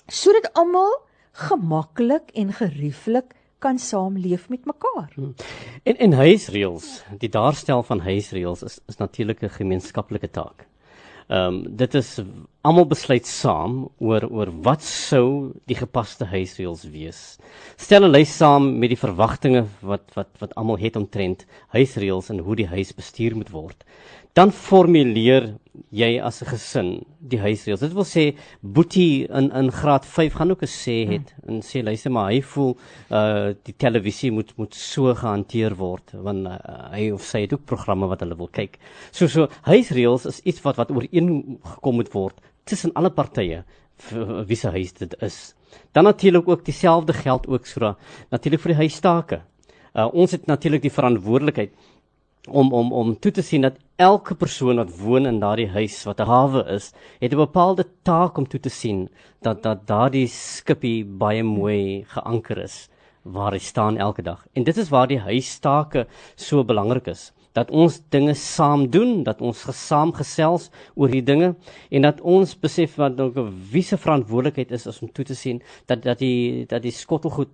sodat 0.08 0.54
almal 0.54 1.11
gemaklik 1.32 2.32
en 2.34 2.54
gerieflik 2.54 3.36
kan 3.62 3.80
saamleef 3.80 4.50
met 4.50 4.66
mekaar. 4.66 5.12
Hmm. 5.14 5.36
En 5.84 5.98
en 5.98 6.14
huisreëls, 6.14 7.04
die 7.18 7.30
daarstel 7.30 7.84
van 7.84 8.00
huisreëls 8.00 8.64
is 8.64 8.80
is 8.88 8.98
natuurlik 8.98 9.42
'n 9.42 9.50
gemeenskaplike 9.50 10.30
taak. 10.30 10.68
Ehm 11.28 11.54
um, 11.54 11.76
dit 11.76 11.94
is 11.94 12.20
almal 12.62 12.86
besluit 12.86 13.26
saam 13.26 13.88
oor 13.98 14.28
oor 14.30 14.52
wat 14.66 14.84
sou 14.86 15.54
die 15.70 15.78
gepaste 15.80 16.28
huisreëls 16.30 16.84
wees. 16.94 17.22
Stel 17.78 18.06
'n 18.06 18.12
lys 18.12 18.38
saam 18.38 18.78
met 18.80 18.90
die 18.94 19.04
verwagtinge 19.06 19.66
wat 19.82 20.06
wat 20.16 20.30
wat 20.40 20.56
almal 20.56 20.78
het 20.78 20.96
omtrent 20.96 21.46
huisreëls 21.74 22.30
en 22.30 22.40
hoe 22.40 22.56
die 22.56 22.68
huis 22.68 22.94
bestuur 22.94 23.36
moet 23.36 23.50
word 23.50 23.86
dan 24.38 24.52
formuleer 24.56 25.56
jy 25.92 26.20
as 26.24 26.42
'n 26.42 26.48
gesin 26.48 26.90
die 27.20 27.40
huisreëls. 27.40 27.80
Dit 27.80 27.94
wil 27.94 28.06
sê 28.08 28.36
Boetie 28.62 29.28
in 29.28 29.52
in 29.52 29.72
graad 29.72 30.06
5 30.06 30.34
gaan 30.34 30.52
ook 30.52 30.64
'n 30.64 30.68
sê 30.68 31.08
het 31.08 31.34
hmm. 31.36 31.50
en 31.50 31.62
sê 31.62 31.84
luister 31.84 32.12
maar 32.12 32.32
hy 32.32 32.42
voel 32.42 32.78
uh 33.10 33.54
die 33.64 33.76
televisie 33.78 34.32
moet 34.32 34.54
moet 34.58 34.76
so 34.76 35.14
gehanteer 35.14 35.76
word 35.76 36.12
want 36.14 36.48
uh, 36.48 36.58
hy 36.92 37.12
of 37.12 37.24
sy 37.24 37.42
het 37.42 37.54
ook 37.54 37.66
programme 37.66 38.08
wat 38.08 38.20
hulle 38.20 38.36
wil 38.36 38.48
kyk. 38.48 38.80
So 39.12 39.28
so 39.28 39.48
huisreëls 39.64 40.26
is 40.26 40.40
iets 40.44 40.62
wat 40.62 40.76
wat 40.76 40.92
ooreengekom 40.92 41.96
moet 41.96 42.14
word 42.14 42.40
tussen 42.72 42.94
alle 42.96 43.12
partye 43.12 43.64
wie 44.50 44.58
se 44.58 44.72
huis 44.74 44.94
dit 44.98 45.16
is. 45.22 45.38
Dan 45.94 46.04
natuurlik 46.04 46.48
ook 46.50 46.66
dieselfde 46.66 47.14
geld 47.14 47.48
ook 47.48 47.66
so 47.66 47.96
natuurlik 48.32 48.62
vir 48.64 48.74
die 48.74 48.82
huistake. 48.84 49.42
Uh 49.94 50.08
ons 50.14 50.32
het 50.32 50.48
natuurlik 50.48 50.82
die 50.82 50.94
verantwoordelikheid 50.94 51.74
om 52.50 52.72
om 52.74 52.94
om 52.94 53.16
toe 53.20 53.32
te 53.32 53.44
sien 53.46 53.62
dat 53.62 53.78
elke 54.02 54.36
persoon 54.36 54.82
wat 54.82 54.96
woon 54.98 55.28
in 55.30 55.40
daardie 55.40 55.70
huis 55.70 56.04
wat 56.06 56.20
'n 56.20 56.26
hawe 56.26 56.64
is, 56.76 56.94
het 57.20 57.34
'n 57.34 57.38
bepaalde 57.38 57.86
taak 58.04 58.38
om 58.38 58.48
toe 58.48 58.60
te 58.60 58.70
sien 58.70 59.10
dat 59.42 59.64
dat 59.64 59.88
daardie 59.88 60.28
skipie 60.28 61.06
baie 61.06 61.44
mooi 61.44 62.06
geanker 62.08 62.58
is 62.58 62.90
waar 63.24 63.52
hy 63.52 63.60
staan 63.60 63.98
elke 63.98 64.22
dag. 64.22 64.48
En 64.54 64.64
dit 64.64 64.78
is 64.78 64.90
waar 64.90 65.08
die 65.08 65.20
huistake 65.20 66.08
so 66.36 66.64
belangrik 66.64 67.08
is 67.08 67.32
dat 67.58 67.72
ons 67.72 68.02
dinge 68.10 68.34
saam 68.34 68.90
doen, 68.90 69.24
dat 69.24 69.42
ons 69.42 69.64
gesaam 69.68 70.14
gesels 70.16 70.70
oor 70.96 71.12
die 71.12 71.24
dinge 71.24 71.56
en 71.90 72.02
dat 72.08 72.22
ons 72.22 72.56
besef 72.60 72.96
wat 73.02 73.20
ook 73.20 73.40
wie 73.72 73.84
se 73.84 73.98
verantwoordelikheid 73.98 74.72
is 74.72 75.02
om 75.02 75.12
toe 75.12 75.26
te 75.26 75.36
sien 75.36 75.62
dat 75.86 76.04
dat 76.04 76.20
die 76.20 76.66
dat 76.66 76.82
die 76.82 76.96
skottelgoed 76.96 77.52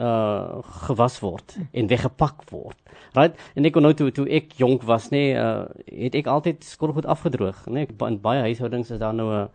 uh 0.00 0.62
gewas 0.86 1.18
word 1.20 1.56
en 1.72 1.86
weggepak 1.86 2.46
word. 2.50 2.78
Right? 3.12 3.36
En 3.54 3.66
ek 3.68 3.74
kon 3.76 3.84
nou 3.84 3.92
toe 3.92 4.08
toe 4.14 4.24
ek 4.32 4.54
jonk 4.56 4.86
was, 4.88 5.10
nê, 5.12 5.20
nee, 5.20 5.34
uh 5.36 5.66
het 6.06 6.16
ek 6.16 6.30
altyd 6.32 6.64
skottelgoed 6.64 7.08
afgedroog, 7.12 7.66
nê. 7.66 7.84
Nee, 7.84 8.08
in 8.08 8.20
baie 8.22 8.40
huishoudings 8.48 8.90
is 8.94 9.02
daar 9.02 9.14
nou 9.14 9.28
'n 9.28 9.48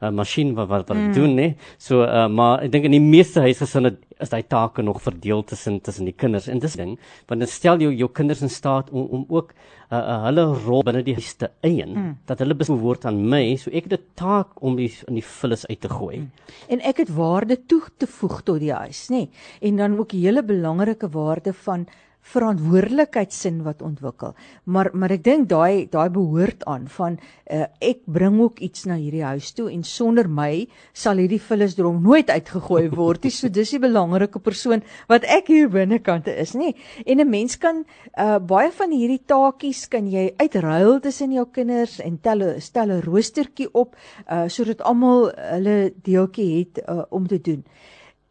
'n 0.00 0.14
masjien 0.14 0.54
wat 0.54 0.68
wat, 0.68 0.88
wat 0.88 0.96
mm. 0.96 1.12
doen, 1.12 1.34
nê. 1.34 1.54
So 1.78 2.02
uh 2.02 2.28
maar 2.28 2.62
ek 2.62 2.72
dink 2.72 2.84
in 2.84 2.96
die 2.96 3.00
meeste 3.00 3.40
huisgesinne 3.40 3.96
is 4.20 4.28
daai 4.32 4.42
take 4.48 4.82
nog 4.82 5.02
verdeel 5.02 5.44
tussen 5.44 5.80
tussen 5.80 6.04
die 6.04 6.14
kinders. 6.14 6.48
En 6.48 6.58
dis 6.58 6.76
ding, 6.76 6.98
want 7.28 7.40
dit 7.40 7.50
stel 7.50 7.78
jou 7.78 7.92
jou 7.92 8.08
kinders 8.12 8.42
in 8.42 8.50
staat 8.50 8.90
om 8.90 9.06
om 9.10 9.24
ook 9.28 9.52
uh, 9.92 9.98
uh, 9.98 10.22
hulle 10.26 10.44
rol 10.64 10.82
binne 10.86 11.02
die 11.06 11.14
huis 11.14 11.34
te 11.34 11.50
eien, 11.66 11.92
mm. 11.94 12.14
dat 12.26 12.40
hulle 12.42 12.56
behoort 12.58 13.04
aan 13.06 13.20
my, 13.30 13.56
so 13.56 13.70
ek 13.70 13.90
het 13.90 14.00
'n 14.00 14.04
taak 14.14 14.62
om 14.62 14.76
die 14.76 14.92
in 15.08 15.14
die 15.14 15.24
vullis 15.24 15.66
uit 15.66 15.80
te 15.80 15.88
gooi. 15.88 16.18
Mm. 16.18 16.30
En 16.68 16.80
ek 16.80 16.96
het 16.96 17.14
waarde 17.14 17.56
toe 17.66 17.82
te 17.96 18.06
voeg 18.06 18.42
tot 18.42 18.60
die 18.60 18.72
huis, 18.72 19.08
nê. 19.08 19.16
Nee. 19.16 19.28
En 19.60 19.76
dan 19.76 19.98
ook 19.98 20.12
'n 20.12 20.20
hele 20.20 20.42
belangrike 20.42 21.08
waarde 21.08 21.52
van 21.52 21.86
verantwoordelikheidsin 22.26 23.62
wat 23.66 23.82
ontwikkel. 23.82 24.34
Maar 24.64 24.90
maar 24.92 25.14
ek 25.14 25.24
dink 25.24 25.48
daai 25.50 25.86
daai 25.90 26.08
behoort 26.10 26.64
aan 26.66 26.86
van 26.96 27.18
uh, 27.18 27.66
ek 27.80 28.02
bring 28.10 28.40
ook 28.42 28.60
iets 28.64 28.86
na 28.90 28.96
hierdie 28.98 29.24
huis 29.24 29.52
toe 29.56 29.68
en 29.72 29.84
sonder 29.86 30.28
my 30.28 30.66
sal 30.92 31.20
hierdie 31.22 31.40
vullisdrom 31.42 32.02
nooit 32.02 32.30
uitgegooi 32.30 32.88
word 32.94 33.26
nie. 33.26 33.34
So 33.34 33.48
dis 33.48 33.74
die 33.76 33.82
belangrike 33.82 34.42
persoon 34.42 34.82
wat 35.10 35.26
ek 35.36 35.52
hier 35.52 35.70
binnekante 35.72 36.34
is, 36.34 36.56
nê. 36.58 36.74
En 37.06 37.20
'n 37.20 37.30
mens 37.30 37.58
kan 37.58 37.84
uh, 38.18 38.38
baie 38.38 38.72
van 38.72 38.90
hierdie 38.90 39.22
taakies 39.26 39.86
kan 39.88 40.10
jy 40.10 40.32
uitruil 40.36 41.00
tussen 41.00 41.32
jou 41.32 41.46
kinders 41.52 42.00
en 42.00 42.18
tel 42.20 42.60
stel 42.60 42.90
'n 42.90 43.02
roostertjie 43.06 43.68
op 43.72 43.96
uh, 44.30 44.48
sodat 44.48 44.82
almal 44.82 45.30
hulle 45.30 45.92
deeltjie 46.02 46.58
het 46.58 46.82
uh, 46.88 47.02
om 47.10 47.26
te 47.26 47.40
doen. 47.40 47.64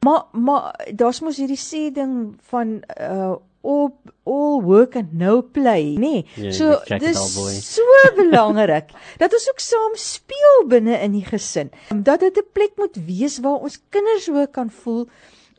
Maar 0.06 0.24
maar 0.32 0.76
daar's 0.94 1.22
mos 1.22 1.38
hierdie 1.38 1.58
sê 1.58 1.92
ding 1.94 2.36
van 2.52 2.82
uh 3.00 3.36
op 3.66 4.14
all 4.26 4.62
work 4.62 4.96
and 4.96 5.14
no 5.18 5.42
play, 5.42 5.96
nê. 5.98 6.00
Nee. 6.00 6.26
Yeah, 6.38 6.54
so 6.54 6.98
dis 7.02 7.20
so 7.66 7.86
belangrik 8.18 8.94
dat 9.22 9.34
ons 9.34 9.50
ook 9.52 9.62
saam 9.64 9.98
speel 10.00 10.66
binne 10.70 10.98
in 11.02 11.18
die 11.18 11.26
gesin. 11.26 11.72
Dat 11.90 12.22
dit 12.26 12.38
'n 12.38 12.52
plek 12.54 12.78
moet 12.78 12.98
wees 13.06 13.40
waar 13.42 13.66
ons 13.66 13.82
kinders 13.90 14.30
ook 14.30 14.52
kan 14.52 14.70
voel 14.70 15.08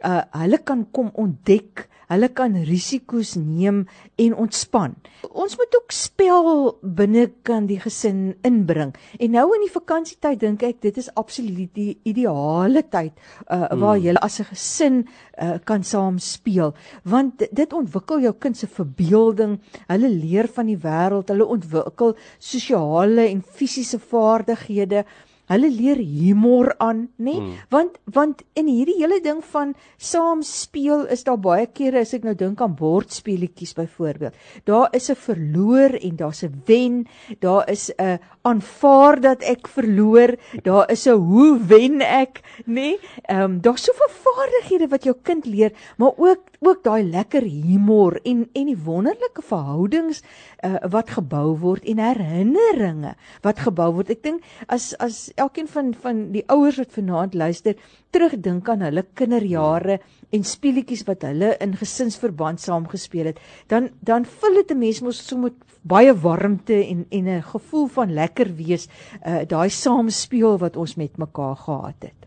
uh 0.05 0.23
hulle 0.37 0.59
kan 0.59 0.87
kom 0.93 1.11
ontdek 1.15 1.89
Hulle 2.07 2.29
kan 2.31 2.55
risiko's 2.69 3.35
neem 3.35 3.81
en 4.23 4.35
ontspan. 4.39 4.95
Ons 5.27 5.57
moet 5.59 5.73
ook 5.75 5.95
spel 5.95 6.51
binne 6.83 7.25
kan 7.47 7.67
die 7.67 7.81
gesin 7.83 8.37
inbring. 8.47 8.93
En 9.19 9.35
nou 9.35 9.47
in 9.57 9.65
die 9.65 9.73
vakansietyd 9.73 10.39
dink 10.45 10.63
ek 10.69 10.79
dit 10.85 11.01
is 11.03 11.11
absoluut 11.19 11.73
die 11.75 11.97
ideale 12.07 12.85
tyd 12.87 13.11
uh, 13.51 13.73
waar 13.75 13.99
hmm. 13.99 14.05
jy 14.07 14.15
as 14.23 14.39
'n 14.41 14.49
gesin 14.53 14.97
uh, 15.03 15.59
kan 15.65 15.83
saam 15.83 16.19
speel 16.23 16.75
want 17.03 17.43
dit 17.51 17.73
ontwikkel 17.73 18.23
jou 18.23 18.35
kind 18.39 18.57
se 18.57 18.67
verbeelding. 18.67 19.59
Hulle 19.91 20.09
leer 20.09 20.47
van 20.47 20.67
die 20.67 20.79
wêreld, 20.79 21.29
hulle 21.29 21.47
ontwikkel 21.47 22.15
sosiale 22.39 23.27
en 23.27 23.43
fisiese 23.43 23.99
vaardighede. 23.99 25.05
Hulle 25.47 25.71
leer 25.71 26.01
humor 26.03 26.75
aan, 26.79 27.09
nê? 27.17 27.25
Nee? 27.25 27.41
Hmm. 27.41 27.55
Want 27.71 27.99
want 28.05 28.43
in 28.55 28.67
hierdie 28.67 28.99
hele 28.99 29.21
ding 29.23 29.43
van 29.53 29.75
saam 29.97 30.43
speel 30.43 31.07
is 31.13 31.25
daar 31.27 31.39
baie 31.39 31.67
kere 31.67 32.01
as 32.03 32.15
ek 32.17 32.25
nou 32.27 32.35
dink 32.35 32.61
aan 32.61 32.75
bordspeletjies 32.79 33.77
byvoorbeeld. 33.79 34.35
Daar 34.65 34.89
is 34.93 35.11
'n 35.11 35.15
verloor 35.15 35.95
en 36.01 36.17
daar's 36.17 36.43
'n 36.43 36.63
wen. 36.67 37.07
Daar 37.41 37.71
is 37.71 37.91
'n 37.99 38.19
aanvaar 38.43 39.21
dat 39.21 39.43
ek 39.43 39.69
verloor. 39.69 40.37
Daar 40.63 40.91
is 40.91 41.07
'n 41.07 41.19
hoe 41.19 41.59
wen 41.67 42.01
ek, 42.01 42.43
nê? 42.67 42.73
Nee? 42.75 42.99
Ehm 43.29 43.43
um, 43.43 43.61
daar's 43.61 43.85
soveel 43.85 44.11
vaardighede 44.11 44.89
wat 44.89 45.05
jou 45.05 45.17
kind 45.23 45.45
leer, 45.45 45.73
maar 45.97 46.13
ook 46.17 46.41
ook 46.67 46.83
daai 46.85 47.05
lekker 47.05 47.43
humor 47.43 48.19
en 48.25 48.45
en 48.53 48.71
die 48.71 48.79
wonderlike 48.87 49.43
verhoudings 49.43 50.23
uh, 50.65 50.77
wat 50.91 51.13
gebou 51.17 51.57
word 51.63 51.85
en 51.85 52.03
herinneringe 52.03 53.15
wat 53.47 53.63
gebou 53.67 53.93
word. 53.99 54.11
Ek 54.11 54.23
dink 54.25 54.43
as 54.73 54.93
as 55.03 55.29
elkeen 55.37 55.71
van 55.71 55.93
van 56.03 56.27
die 56.35 56.45
ouers 56.53 56.81
wat 56.83 56.97
vanaand 56.97 57.35
luister 57.35 57.77
terugdink 58.15 58.69
aan 58.73 58.85
hulle 58.87 59.07
kinderjare 59.19 60.01
en 60.35 60.45
speletjies 60.45 61.07
wat 61.07 61.25
hulle 61.27 61.55
in 61.63 61.77
gesinsverband 61.79 62.61
saam 62.61 62.89
gespeel 62.91 63.33
het, 63.33 63.41
dan 63.69 63.91
dan 64.01 64.25
vul 64.25 64.63
dit 64.63 64.71
'n 64.71 64.79
mens 64.79 65.01
mos 65.03 65.23
so 65.29 65.39
met 65.39 65.55
baie 65.87 66.15
warmte 66.15 66.75
en 66.75 67.07
en 67.11 67.29
'n 67.29 67.43
gevoel 67.43 67.87
van 67.87 68.13
lekker 68.13 68.55
wees, 68.57 68.89
uh, 69.27 69.45
daai 69.47 69.71
saamspeel 69.71 70.59
wat 70.59 70.77
ons 70.77 70.97
met 70.97 71.17
mekaar 71.17 71.57
gehad 71.57 72.01
het. 72.01 72.21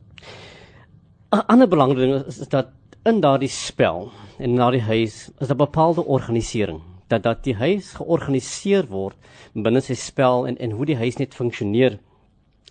'n 1.31 1.45
Ander 1.47 1.67
belangrike 1.67 2.01
ding 2.01 2.25
is, 2.25 2.39
is 2.39 2.47
dat 2.47 2.67
in 3.09 3.21
daardie 3.25 3.49
spel 3.49 4.11
en 4.37 4.53
na 4.53 4.67
die 4.69 4.83
huis 4.85 5.13
is 5.41 5.49
'n 5.49 5.57
bepaalde 5.57 6.03
organisering 6.05 6.81
dat 7.07 7.23
dat 7.23 7.43
die 7.43 7.55
huis 7.55 7.93
georganiseer 7.97 8.85
word 8.87 9.17
binne 9.53 9.81
sy 9.81 9.95
spel 9.97 10.45
en 10.47 10.57
en 10.57 10.71
hoe 10.71 10.85
die 10.85 10.97
huis 10.99 11.17
net 11.17 11.33
funksioneer 11.33 11.97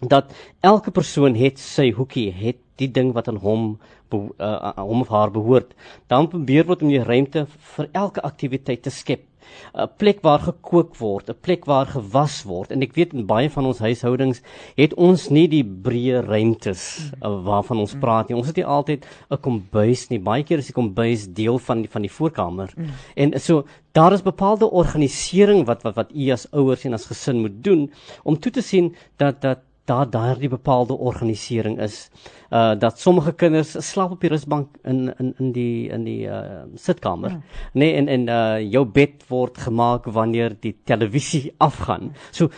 dat 0.00 0.34
elke 0.60 0.90
persoon 0.90 1.34
het 1.34 1.58
sy 1.58 1.90
hoekie 1.92 2.30
het 2.32 2.58
die 2.78 2.90
ding 2.90 3.12
wat 3.14 3.28
aan 3.28 3.40
hom 3.42 3.78
uh, 4.14 4.72
hom 4.76 5.00
of 5.02 5.08
haar 5.08 5.30
behoort 5.30 5.74
dan 6.06 6.28
probeer 6.28 6.66
word 6.66 6.82
om 6.82 6.92
die 6.92 7.02
ruimte 7.02 7.46
vir 7.74 7.88
elke 7.92 8.22
aktiwiteit 8.22 8.82
te 8.82 8.94
skep 8.94 9.26
'n 9.74 9.88
plek 9.96 10.20
waar 10.26 10.40
gekook 10.40 10.96
word, 10.96 11.30
'n 11.30 11.40
plek 11.40 11.64
waar 11.64 11.86
gewas 11.86 12.42
word. 12.42 12.70
En 12.70 12.82
ek 12.82 12.94
weet 12.94 13.12
in 13.12 13.26
baie 13.26 13.50
van 13.50 13.66
ons 13.66 13.78
huishoudings 13.78 14.42
het 14.76 14.94
ons 14.94 15.28
nie 15.30 15.46
die 15.48 15.64
breë 15.64 16.22
ruimtes 16.24 17.12
uh, 17.22 17.32
waarvan 17.44 17.78
ons 17.84 17.96
praat 18.00 18.28
nie. 18.28 18.36
Ons 18.36 18.50
het 18.52 18.56
nie 18.56 18.66
altyd 18.66 19.06
'n 19.30 19.40
kombuis 19.40 20.08
nie. 20.10 20.18
Baie 20.18 20.42
keer 20.42 20.58
is 20.58 20.70
die 20.70 20.78
kombuis 20.80 21.28
deel 21.32 21.58
van 21.58 21.82
die 21.82 21.90
van 21.90 22.02
die 22.02 22.12
voorkamer. 22.12 22.72
Mm. 22.76 22.90
En 23.16 23.40
so 23.40 23.64
daar 23.92 24.12
is 24.12 24.22
bepaalde 24.22 24.70
organisering 24.70 25.66
wat 25.66 25.82
wat 25.82 25.94
wat 25.94 26.12
u 26.14 26.30
as 26.30 26.50
ouers 26.52 26.84
en 26.84 26.94
as 26.94 27.06
gesin 27.06 27.40
moet 27.40 27.64
doen 27.64 27.90
om 28.24 28.38
toe 28.38 28.52
te 28.52 28.62
sien 28.62 28.94
dat 29.16 29.40
dat 29.40 29.58
daar 29.88 30.10
daardie 30.10 30.48
bepaalde 30.48 30.96
organisering 30.96 31.80
is. 31.80 32.10
Uh 32.50 32.74
dat 32.78 33.00
sommige 33.00 33.32
kinders 33.32 33.74
slaap 33.90 34.10
op 34.10 34.20
die 34.20 34.30
rusbank 34.30 34.76
in 34.82 35.14
in 35.18 35.34
in 35.38 35.52
die 35.52 35.88
in 35.88 36.04
die 36.04 36.26
uh 36.26 36.64
sitkamer. 36.74 37.30
Ja. 37.30 37.40
Nee 37.72 37.92
en 37.94 38.08
en 38.08 38.28
uh 38.28 38.70
jou 38.70 38.84
bed 38.86 39.24
word 39.28 39.58
gemaak 39.58 40.04
wanneer 40.04 40.56
die 40.60 40.76
televisie 40.84 41.54
afgaan. 41.56 42.12
So 42.30 42.48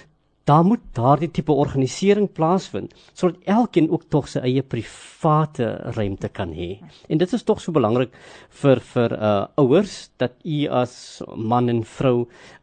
daar 0.51 0.65
moet 0.67 0.83
daardie 0.97 1.31
tipe 1.31 1.55
organisering 1.55 2.27
plaasvind 2.35 2.95
sodat 3.13 3.39
elkeen 3.57 3.91
ook 3.93 4.09
tog 4.11 4.27
sy 4.31 4.43
eie 4.49 4.63
private 4.67 5.67
ruimte 5.95 6.31
kan 6.35 6.51
hê. 6.57 6.71
En 7.09 7.21
dit 7.21 7.35
is 7.37 7.45
tog 7.47 7.61
so 7.63 7.75
belangrik 7.77 8.15
vir 8.63 8.83
vir 8.93 9.15
uh 9.15 9.31
ouers 9.63 9.95
dat 10.19 10.35
u 10.43 10.59
as 10.81 10.95
man 11.37 11.71
en 11.71 11.85
vrou 11.97 12.17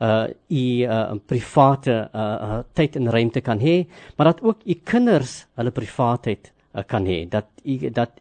uh 0.03 0.27
u 0.49 0.65
uh 0.83 1.13
'n 1.13 1.21
private 1.31 1.95
uh, 2.13 2.21
uh 2.47 2.59
tyd 2.73 2.95
en 2.95 3.11
ruimte 3.11 3.41
kan 3.41 3.59
hê, 3.59 3.85
maar 4.17 4.33
dat 4.33 4.43
ook 4.43 4.59
u 4.65 4.73
kinders 4.83 5.45
hulle 5.55 5.71
privaatheid 5.71 6.51
uh, 6.75 6.83
kan 6.83 7.05
hê, 7.05 7.25
dat 7.29 7.47
u 7.63 7.89
dat 7.89 8.11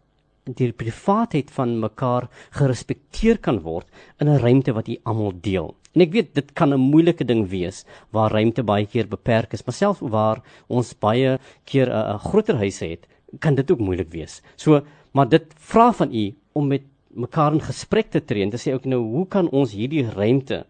die 0.45 0.73
privaatheid 0.73 1.51
van 1.51 1.79
mekaar 1.81 2.29
gerespekteer 2.51 3.39
kan 3.39 3.61
word 3.61 3.87
in 4.21 4.29
'n 4.29 4.39
ruimte 4.39 4.73
wat 4.73 4.89
u 4.89 4.97
almal 5.03 5.33
deel. 5.41 5.75
En 5.97 6.05
ek 6.05 6.13
weet 6.13 6.35
dit 6.37 6.53
kan 6.53 6.75
'n 6.75 6.81
moeilike 6.93 7.25
ding 7.25 7.49
wees 7.49 7.85
waar 8.13 8.31
ruimte 8.31 8.63
baie 8.63 8.87
keer 8.87 9.09
beperk 9.09 9.53
is, 9.53 9.65
maar 9.65 9.75
selfs 9.75 10.01
waar 10.01 10.43
ons 10.69 10.93
baie 10.93 11.39
keer 11.65 11.89
'n 11.89 12.19
groter 12.19 12.57
huis 12.57 12.81
het, 12.81 13.09
kan 13.41 13.55
dit 13.55 13.71
ook 13.71 13.81
moeilik 13.81 14.11
wees. 14.13 14.43
So, 14.57 14.83
maar 15.13 15.29
dit 15.29 15.47
vra 15.57 15.93
van 15.93 16.13
u 16.13 16.35
om 16.53 16.69
met 16.69 16.83
mekaar 17.09 17.53
in 17.53 17.61
gesprek 17.61 18.11
te 18.11 18.21
tree 18.21 18.43
en 18.43 18.51
te 18.51 18.61
sê 18.61 18.75
ook 18.75 18.85
nou, 18.85 19.01
hoe 19.01 19.27
kan 19.27 19.49
ons 19.49 19.73
hierdie 19.73 20.05
ruimte 20.05 20.67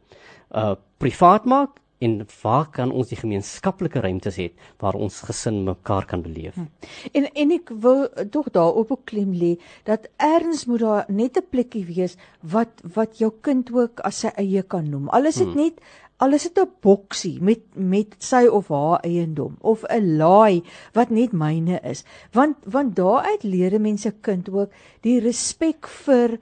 uh 0.55 0.75
privaat 0.99 1.45
maak 1.45 1.81
en 1.99 2.27
waar 2.43 2.67
kan 2.71 2.93
ons 2.93 3.09
die 3.09 3.19
gemeenskaplike 3.19 4.01
ruimtes 4.05 4.37
hê 4.37 4.51
waar 4.83 4.99
ons 5.01 5.21
gesin 5.29 5.63
mekaar 5.65 6.07
kan 6.07 6.23
beleef. 6.23 6.55
Hm. 6.55 6.67
En 7.13 7.29
en 7.33 7.55
ek 7.57 7.73
wil 7.85 8.09
tog 8.31 8.51
daarop 8.53 8.91
op 8.91 9.05
klem 9.09 9.33
lê 9.33 9.55
dat 9.89 10.09
erns 10.17 10.67
moet 10.67 10.81
daar 10.85 11.05
net 11.09 11.37
'n 11.37 11.49
plekkie 11.51 11.87
wees 11.87 12.17
wat 12.43 12.83
wat 12.95 13.19
jou 13.19 13.33
kind 13.41 13.73
ook 13.73 14.01
as 14.01 14.21
sy 14.21 14.33
eie 14.37 14.63
kan 14.63 14.91
noem. 14.91 15.09
Al 15.09 15.27
is 15.27 15.41
dit 15.41 15.47
hmm. 15.47 15.57
net 15.57 15.81
al 16.19 16.33
is 16.33 16.43
dit 16.43 16.59
'n 16.59 16.71
boksie 16.81 17.41
met 17.41 17.61
met 17.75 18.15
sy 18.19 18.47
of 18.47 18.69
haar 18.69 19.01
eiendom 19.01 19.57
of 19.61 19.85
'n 19.89 20.17
laai 20.17 20.63
wat 20.93 21.11
net 21.11 21.33
myne 21.33 21.81
is. 21.83 22.05
Want 22.33 22.57
want 22.65 22.97
daaruit 22.97 23.43
leer 23.43 23.81
mense 23.81 24.11
kind 24.21 24.49
ook 24.49 24.71
die 25.01 25.21
respek 25.21 25.87
vir 25.89 26.39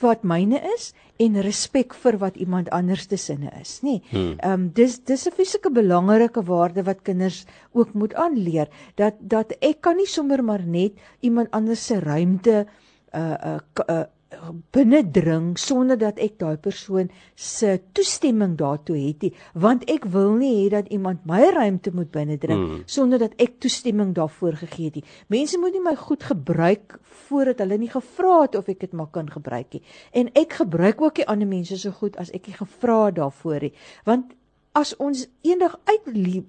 wat 0.00 0.22
myne 0.22 0.60
is 0.74 0.92
en 1.22 1.40
respek 1.44 1.94
vir 2.04 2.18
wat 2.22 2.36
iemand 2.36 2.70
anders 2.74 3.06
se 3.08 3.16
sinne 3.16 3.50
is, 3.60 3.80
nê. 3.82 3.98
Nee. 4.12 4.36
Ehm 4.38 4.52
um, 4.52 4.70
dis 4.74 4.98
dis 5.04 5.26
'n 5.28 5.36
fisieke 5.36 5.70
belangrike 5.70 6.42
waarde 6.42 6.82
wat 6.82 7.02
kinders 7.02 7.44
ook 7.72 7.92
moet 7.94 8.14
aanleer 8.14 8.68
dat 8.96 9.14
dat 9.20 9.52
ek 9.60 9.80
kan 9.80 9.96
nie 9.96 10.06
sommer 10.06 10.44
maar 10.44 10.64
net 10.66 10.92
iemand 11.20 11.50
anders 11.50 11.86
se 11.86 12.00
ruimte 12.00 12.66
uh 13.14 13.36
uh, 13.44 13.58
uh 13.88 14.04
binnendring 14.74 15.58
sonder 15.58 15.98
dat 15.98 16.18
ek 16.22 16.38
daai 16.40 16.56
persoon 16.56 17.10
se 17.34 17.76
toestemming 17.96 18.56
daartoe 18.60 18.96
het 18.96 19.26
nie 19.26 19.32
want 19.64 19.84
ek 19.92 20.06
wil 20.14 20.34
nie 20.40 20.52
hê 20.62 20.68
dat 20.72 20.90
iemand 20.94 21.24
my 21.28 21.42
ruimte 21.54 21.92
moet 21.94 22.10
binnendring 22.14 22.60
mm. 22.62 22.82
sonder 22.86 23.20
dat 23.22 23.36
ek 23.42 23.58
toestemming 23.62 24.14
daarvoor 24.16 24.58
gegee 24.64 24.90
het 24.90 25.00
nie. 25.00 25.04
Mense 25.32 25.58
moet 25.58 25.76
nie 25.76 25.84
my 25.84 25.94
goed 25.96 26.24
gebruik 26.26 26.98
voordat 27.28 27.62
hulle 27.62 27.78
nie 27.78 27.90
gevra 27.92 28.42
het 28.44 28.56
of 28.58 28.68
ek 28.72 28.82
dit 28.86 28.92
maar 28.96 29.10
kan 29.12 29.30
gebruik 29.30 29.78
nie. 29.78 29.82
En 30.12 30.30
ek 30.38 30.58
gebruik 30.62 31.00
ook 31.02 31.20
die 31.20 31.28
ander 31.28 31.48
mense 31.48 31.78
so 31.78 31.94
goed 31.96 32.16
as 32.20 32.32
ek 32.36 32.48
nie 32.50 32.58
gevra 32.58 33.10
daarvoor 33.14 33.68
nie 33.68 33.74
want 34.08 34.32
as 34.72 34.94
ons 34.96 35.26
eendag 35.44 35.76
uit 35.84 36.06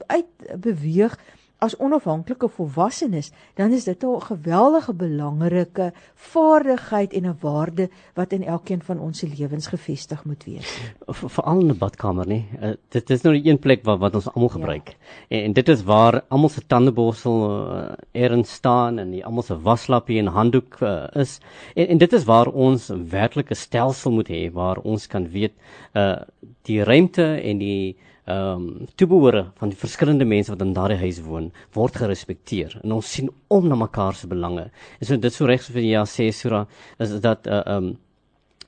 uit 0.08 0.60
beweeg 0.64 1.18
as 1.64 1.76
onafhanklike 1.80 2.50
volwassenes, 2.58 3.32
dan 3.56 3.72
is 3.72 3.84
dit 3.88 4.04
'n 4.04 4.22
geweldige 4.22 4.94
belangrike 4.94 5.94
vaardigheid 6.16 7.14
en 7.14 7.26
'n 7.26 7.38
waarde 7.40 7.90
wat 8.14 8.34
in 8.34 8.44
elkeen 8.44 8.82
van 8.82 9.00
ons 9.00 9.20
se 9.20 9.28
lewens 9.38 9.68
gevestig 9.68 10.26
moet 10.26 10.44
wees. 10.44 10.82
Veral 11.08 11.60
in 11.60 11.72
'n 11.72 11.78
badkamer, 11.78 12.28
nê. 12.28 12.42
Uh, 12.62 12.74
dit 12.90 13.10
is 13.10 13.22
nou 13.22 13.36
die 13.36 13.50
een 13.50 13.60
plek 13.60 13.84
waar 13.84 13.98
wat 13.98 14.16
ons 14.16 14.28
almal 14.34 14.50
ja. 14.50 14.56
gebruik. 14.56 14.88
Ja. 14.88 14.96
En, 15.28 15.44
en 15.44 15.54
dit 15.54 15.70
is 15.70 15.84
waar 15.84 16.24
almal 16.28 16.50
se 16.50 16.62
tandeborsel 16.68 17.38
uh, 17.76 17.92
erin 18.12 18.44
staan 18.44 19.00
en 19.00 19.12
die 19.12 19.26
almal 19.26 19.44
se 19.44 19.62
waslappie 19.62 20.20
en 20.20 20.28
handdoek 20.28 20.82
uh, 20.82 21.08
is. 21.14 21.40
En, 21.76 21.88
en 21.88 21.98
dit 21.98 22.14
is 22.14 22.24
waar 22.24 22.48
ons 22.48 22.92
werklik 23.10 23.50
'n 23.50 23.56
stelsel 23.56 24.12
moet 24.12 24.28
hê 24.28 24.52
waar 24.52 24.78
ons 24.78 25.08
kan 25.08 25.30
weet 25.30 25.54
uh 25.94 26.16
die 26.62 26.84
ruimte 26.84 27.42
en 27.42 27.58
die 27.58 27.98
ehm 28.26 28.68
um, 28.68 28.88
toebehore 28.96 29.52
van 29.60 29.70
die 29.70 29.78
verskillende 29.78 30.26
mense 30.26 30.52
wat 30.52 30.62
in 30.64 30.74
daardie 30.74 31.00
huis 31.02 31.20
woon 31.26 31.52
word 31.76 31.98
gerespekteer 32.00 32.78
en 32.84 32.96
ons 32.96 33.12
sien 33.18 33.28
om 33.52 33.68
na 33.68 33.76
mekaar 33.76 34.16
se 34.16 34.28
belange. 34.28 34.70
En 35.00 35.08
so 35.08 35.18
dit 35.18 35.34
so 35.34 35.46
regs 35.46 35.68
vir 35.68 35.84
ja 35.84 36.06
sê 36.08 36.30
Sura 36.32 36.66
is 37.00 37.20
dat 37.20 37.48
eh, 37.48 37.60
ehm 37.60 37.68
uh, 37.68 37.92
um, 37.92 37.98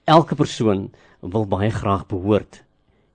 elke 0.05 0.35
persoon 0.35 0.91
wil 1.21 1.47
baie 1.49 1.71
graag 1.71 2.03
behoort 2.07 2.64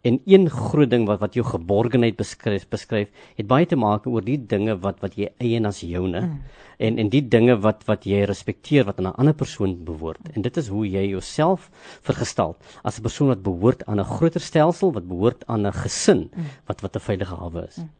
En 0.02 0.20
een 0.24 0.48
groot 0.50 0.90
ding 0.90 1.04
wat 1.06 1.20
wat 1.20 1.34
jou 1.36 1.44
geborgenheid 1.44 2.16
beskryf 2.16 2.64
beskryf, 2.72 3.10
het 3.36 3.46
baie 3.46 3.66
te 3.68 3.76
maak 3.76 4.06
oor 4.08 4.24
die 4.24 4.38
dinge 4.52 4.78
wat 4.80 5.02
wat 5.04 5.18
jy 5.20 5.28
eien 5.38 5.68
as 5.68 5.82
joune. 5.84 6.22
Mm. 6.24 6.38
En 6.80 6.98
en 6.98 7.10
die 7.12 7.22
dinge 7.28 7.58
wat 7.60 7.84
wat 7.84 8.06
jy 8.08 8.22
respekteer 8.24 8.88
wat 8.88 8.98
aan 8.98 9.10
'n 9.12 9.20
ander 9.20 9.34
persoon 9.34 9.76
behoort. 9.84 10.32
En 10.32 10.42
dit 10.42 10.56
is 10.56 10.68
hoe 10.68 10.88
jy 10.88 11.04
jouself 11.08 11.70
vergestel 12.00 12.56
as 12.82 12.98
'n 12.98 13.02
persoon 13.02 13.28
wat 13.28 13.42
behoort 13.42 13.86
aan 13.86 14.00
'n 14.00 14.04
groter 14.16 14.40
stelsel, 14.40 14.92
wat 14.92 15.08
behoort 15.08 15.46
aan 15.46 15.66
'n 15.66 15.72
gesin 15.72 16.30
mm. 16.32 16.44
wat 16.66 16.80
wat 16.80 16.96
'n 16.96 17.00
veilige 17.00 17.34
hawe 17.34 17.66
is. 17.66 17.76
Mm. 17.76 17.90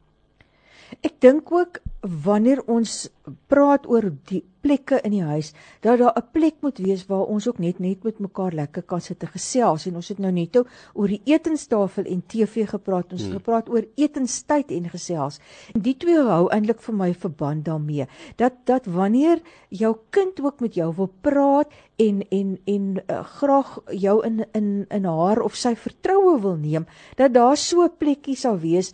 Ek 1.00 1.20
dink 1.20 1.52
ook 1.52 1.80
wanneer 2.00 2.62
ons 2.66 3.10
praat 3.46 3.86
oor 3.86 4.10
die 4.30 4.44
plekke 4.60 5.00
in 5.04 5.14
die 5.14 5.24
huis 5.24 5.52
dat 5.80 5.98
daar 5.98 6.12
'n 6.16 6.30
plek 6.32 6.54
moet 6.60 6.78
wees 6.78 7.06
waar 7.06 7.24
ons 7.24 7.48
ook 7.48 7.58
net 7.58 7.78
net 7.78 8.02
met 8.04 8.18
mekaar 8.18 8.52
lekker 8.52 8.82
kan 8.82 9.00
sit 9.00 9.22
en 9.22 9.28
gesels 9.28 9.86
en 9.86 9.94
ons 9.94 10.08
het 10.08 10.18
nou 10.18 10.32
net 10.32 10.56
oor 10.94 11.08
die 11.08 11.22
etenstafel 11.24 12.04
en 12.04 12.22
TV 12.26 12.68
gepraat 12.68 13.12
ons 13.12 13.22
het 13.22 13.30
hmm. 13.30 13.38
gepraat 13.38 13.68
oor 13.68 13.84
etenstyd 13.94 14.70
en 14.70 14.88
gesels 14.88 15.40
en 15.74 15.80
die 15.80 15.96
twee 15.96 16.22
hou 16.22 16.48
eintlik 16.48 16.80
vir 16.80 16.94
my 16.94 17.14
verband 17.14 17.64
daarmee 17.64 18.06
dat 18.36 18.52
dat 18.64 18.86
wanneer 18.86 19.40
jou 19.68 19.96
kind 20.10 20.40
ook 20.40 20.60
met 20.60 20.74
jou 20.74 20.94
wil 20.94 21.10
praat 21.20 21.72
en 21.96 22.28
en 22.28 22.58
en 22.64 23.02
uh, 23.06 23.24
graag 23.24 23.78
jou 23.90 24.24
in 24.26 24.46
in 24.52 24.84
in 24.88 25.04
haar 25.04 25.40
of 25.40 25.54
sy 25.54 25.74
vertroue 25.76 26.40
wil 26.40 26.56
neem 26.56 26.86
dat 27.16 27.34
daar 27.34 27.56
so 27.56 27.82
'n 27.84 27.96
plekkie 27.98 28.36
sal 28.36 28.58
wees 28.58 28.92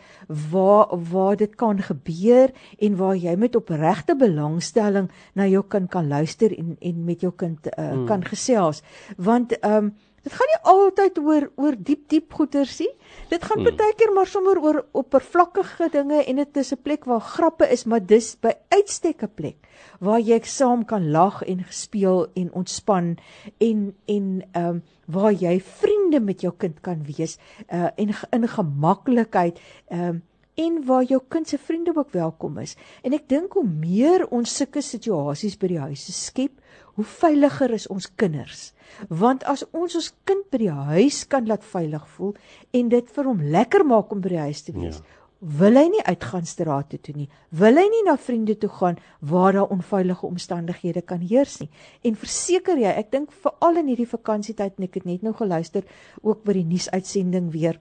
waar 0.51 0.87
waar 1.11 1.37
dit 1.37 1.55
kan 1.55 1.79
gebeur 1.79 2.53
en 2.79 2.96
waar 2.96 3.16
jy 3.16 3.37
met 3.37 3.57
opregte 3.57 4.16
belangstelling 4.26 5.08
na 5.34 5.46
jou 5.46 5.62
kind 5.68 5.90
kan 5.90 6.08
luister 6.08 6.52
en 6.58 6.76
en 6.80 7.04
met 7.04 7.20
jou 7.20 7.32
kind 7.32 7.70
uh, 7.72 7.92
mm. 7.92 8.06
kan 8.06 8.24
gesels 8.24 8.82
want 9.16 9.58
ehm 9.60 9.84
um, 9.84 9.94
Dit 10.26 10.34
gaan 10.34 10.48
nie 10.50 10.62
altyd 10.66 11.18
oor 11.22 11.44
oor 11.54 11.74
diep 11.78 12.08
diep 12.10 12.32
goetersie. 12.34 12.88
Dit 13.30 13.44
gaan 13.46 13.60
Hmm. 13.62 13.76
baie 13.78 13.94
keer 13.94 14.12
maar 14.12 14.26
sommer 14.26 14.58
oor 14.58 14.84
oppervlakkige 14.90 15.86
dinge 15.92 16.24
en 16.24 16.36
dit 16.36 16.56
is 16.56 16.72
'n 16.72 16.82
plek 16.82 17.04
waar 17.04 17.20
grappe 17.20 17.70
is, 17.70 17.84
maar 17.84 18.06
dis 18.06 18.34
by 18.34 18.52
uitstek 18.68 19.22
'n 19.22 19.30
plek 19.34 19.56
waar 20.00 20.20
jy 20.20 20.40
saam 20.42 20.84
kan 20.84 21.10
lag 21.10 21.42
en 21.42 21.64
speel 21.70 22.26
en 22.34 22.52
ontspan 22.52 23.16
en 23.58 23.94
en 24.06 24.42
ehm 24.52 24.66
um, 24.66 24.82
waar 25.06 25.32
jy 25.32 25.60
vriende 25.60 26.20
met 26.20 26.40
jou 26.40 26.52
kind 26.56 26.80
kan 26.80 27.04
wees 27.04 27.38
uh 27.72 27.88
en 27.96 28.10
in 28.30 28.48
gemaklikheid 28.48 29.60
ehm 29.88 30.08
um, 30.08 30.22
en 30.57 30.79
waar 30.88 31.05
jou 31.05 31.21
kind 31.29 31.49
se 31.49 31.59
vriende 31.59 31.92
ook 31.97 32.11
welkom 32.16 32.59
is. 32.62 32.77
En 33.05 33.12
ek 33.16 33.29
dink 33.29 33.53
hoe 33.59 33.66
meer 33.66 34.25
ons 34.33 34.55
sulke 34.57 34.81
situasies 34.83 35.59
by 35.61 35.69
die 35.75 35.83
huise 35.83 36.12
skep, 36.16 36.55
hoe 36.97 37.05
veiliger 37.05 37.75
is 37.77 37.87
ons 37.92 38.09
kinders. 38.16 38.71
Want 39.09 39.45
as 39.45 39.66
ons 39.77 39.99
ons 39.99 40.09
kind 40.25 40.47
by 40.51 40.62
die 40.64 40.73
huis 40.73 41.25
kan 41.29 41.47
laat 41.47 41.64
veilig 41.64 42.07
voel 42.16 42.33
en 42.73 42.88
dit 42.88 43.12
vir 43.19 43.29
hom 43.29 43.42
lekker 43.53 43.85
maak 43.85 44.12
om 44.12 44.25
by 44.25 44.33
die 44.33 44.45
huis 44.49 44.62
te 44.64 44.73
wees, 44.73 44.97
Ja. 44.97 45.05
wil 45.40 45.77
hy 45.77 45.88
nie 45.92 46.03
uitgaan 46.09 46.47
strate 46.49 46.99
toe 46.99 47.14
nie. 47.14 47.29
Wil 47.51 47.77
hy 47.77 47.85
nie 47.92 48.03
na 48.07 48.16
vriende 48.16 48.55
toe 48.59 48.71
gaan 48.71 48.97
waar 49.21 49.53
daar 49.53 49.69
onveilige 49.71 50.27
omstandighede 50.27 51.03
kan 51.03 51.21
heers 51.21 51.61
nie. 51.61 51.69
En 52.03 52.16
verseker 52.16 52.79
jy, 52.79 52.88
ek 52.88 53.11
dink 53.12 53.31
veral 53.33 53.77
in 53.77 53.87
hierdie 53.92 54.09
vakansietyd 54.09 54.79
en 54.79 54.85
ek 54.85 54.95
het 54.95 55.05
net 55.05 55.23
nou 55.23 55.35
geluister 55.35 55.85
ook 56.23 56.42
by 56.45 56.53
die 56.53 56.64
nuusuitsending 56.64 57.53
weer 57.53 57.79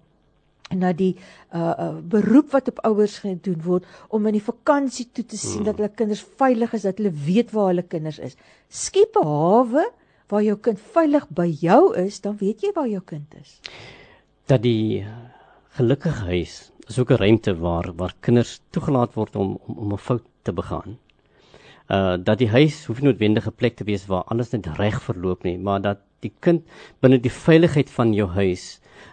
na 0.74 0.94
die 0.94 1.16
uh, 1.54 1.74
uh 1.78 2.00
beroep 2.02 2.52
wat 2.52 2.68
op 2.68 2.80
ouers 2.84 3.20
gedoen 3.20 3.62
word 3.62 3.86
om 4.10 4.26
in 4.26 4.34
die 4.34 4.48
vakansie 4.48 5.10
toe 5.14 5.26
te 5.26 5.38
sien 5.38 5.62
mm. 5.62 5.66
dat 5.66 5.78
hulle 5.78 5.90
kinders 5.90 6.26
veilig 6.38 6.74
is, 6.74 6.82
dat 6.82 6.98
hulle 6.98 7.12
weet 7.12 7.52
waar 7.52 7.68
hulle 7.68 7.84
kinders 7.84 8.20
is. 8.20 8.36
Skep 8.70 9.16
'n 9.22 9.28
hawe 9.28 9.86
waar 10.28 10.42
jou 10.42 10.58
kind 10.58 10.80
veilig 10.80 11.30
by 11.30 11.46
jou 11.46 11.96
is, 11.96 12.20
dan 12.20 12.38
weet 12.38 12.62
jy 12.62 12.72
waar 12.74 12.88
jou 12.90 13.02
kind 13.06 13.36
is. 13.42 13.62
dat 14.46 14.62
die 14.62 15.06
gelukkige 15.78 16.30
huis 16.30 16.72
is 16.88 17.00
ook 17.00 17.12
'n 17.12 17.22
ruimte 17.22 17.58
waar 17.58 17.94
waar 17.96 18.14
kinders 18.20 18.62
toegelaat 18.70 19.14
word 19.14 19.36
om 19.36 19.58
om, 19.68 19.78
om 19.78 19.94
'n 19.94 19.98
fout 19.98 20.24
te 20.42 20.54
begaan. 20.54 20.98
Uh 21.88 22.18
dat 22.24 22.38
die 22.38 22.50
huis 22.50 22.86
hoef 22.86 23.02
nie 23.02 23.10
noodwendig 23.10 23.48
'n 23.48 23.56
plek 23.56 23.76
te 23.76 23.84
wees 23.84 24.06
waar 24.06 24.24
alles 24.24 24.50
net 24.50 24.66
reg 24.66 25.02
verloop 25.02 25.44
nie, 25.44 25.58
maar 25.58 25.82
dat 25.82 25.98
die 26.26 26.34
kind 26.40 26.66
binne 27.02 27.22
die 27.22 27.34
veiligheid 27.34 27.92
van 27.98 28.14
jou 28.14 28.28
huis 28.40 28.66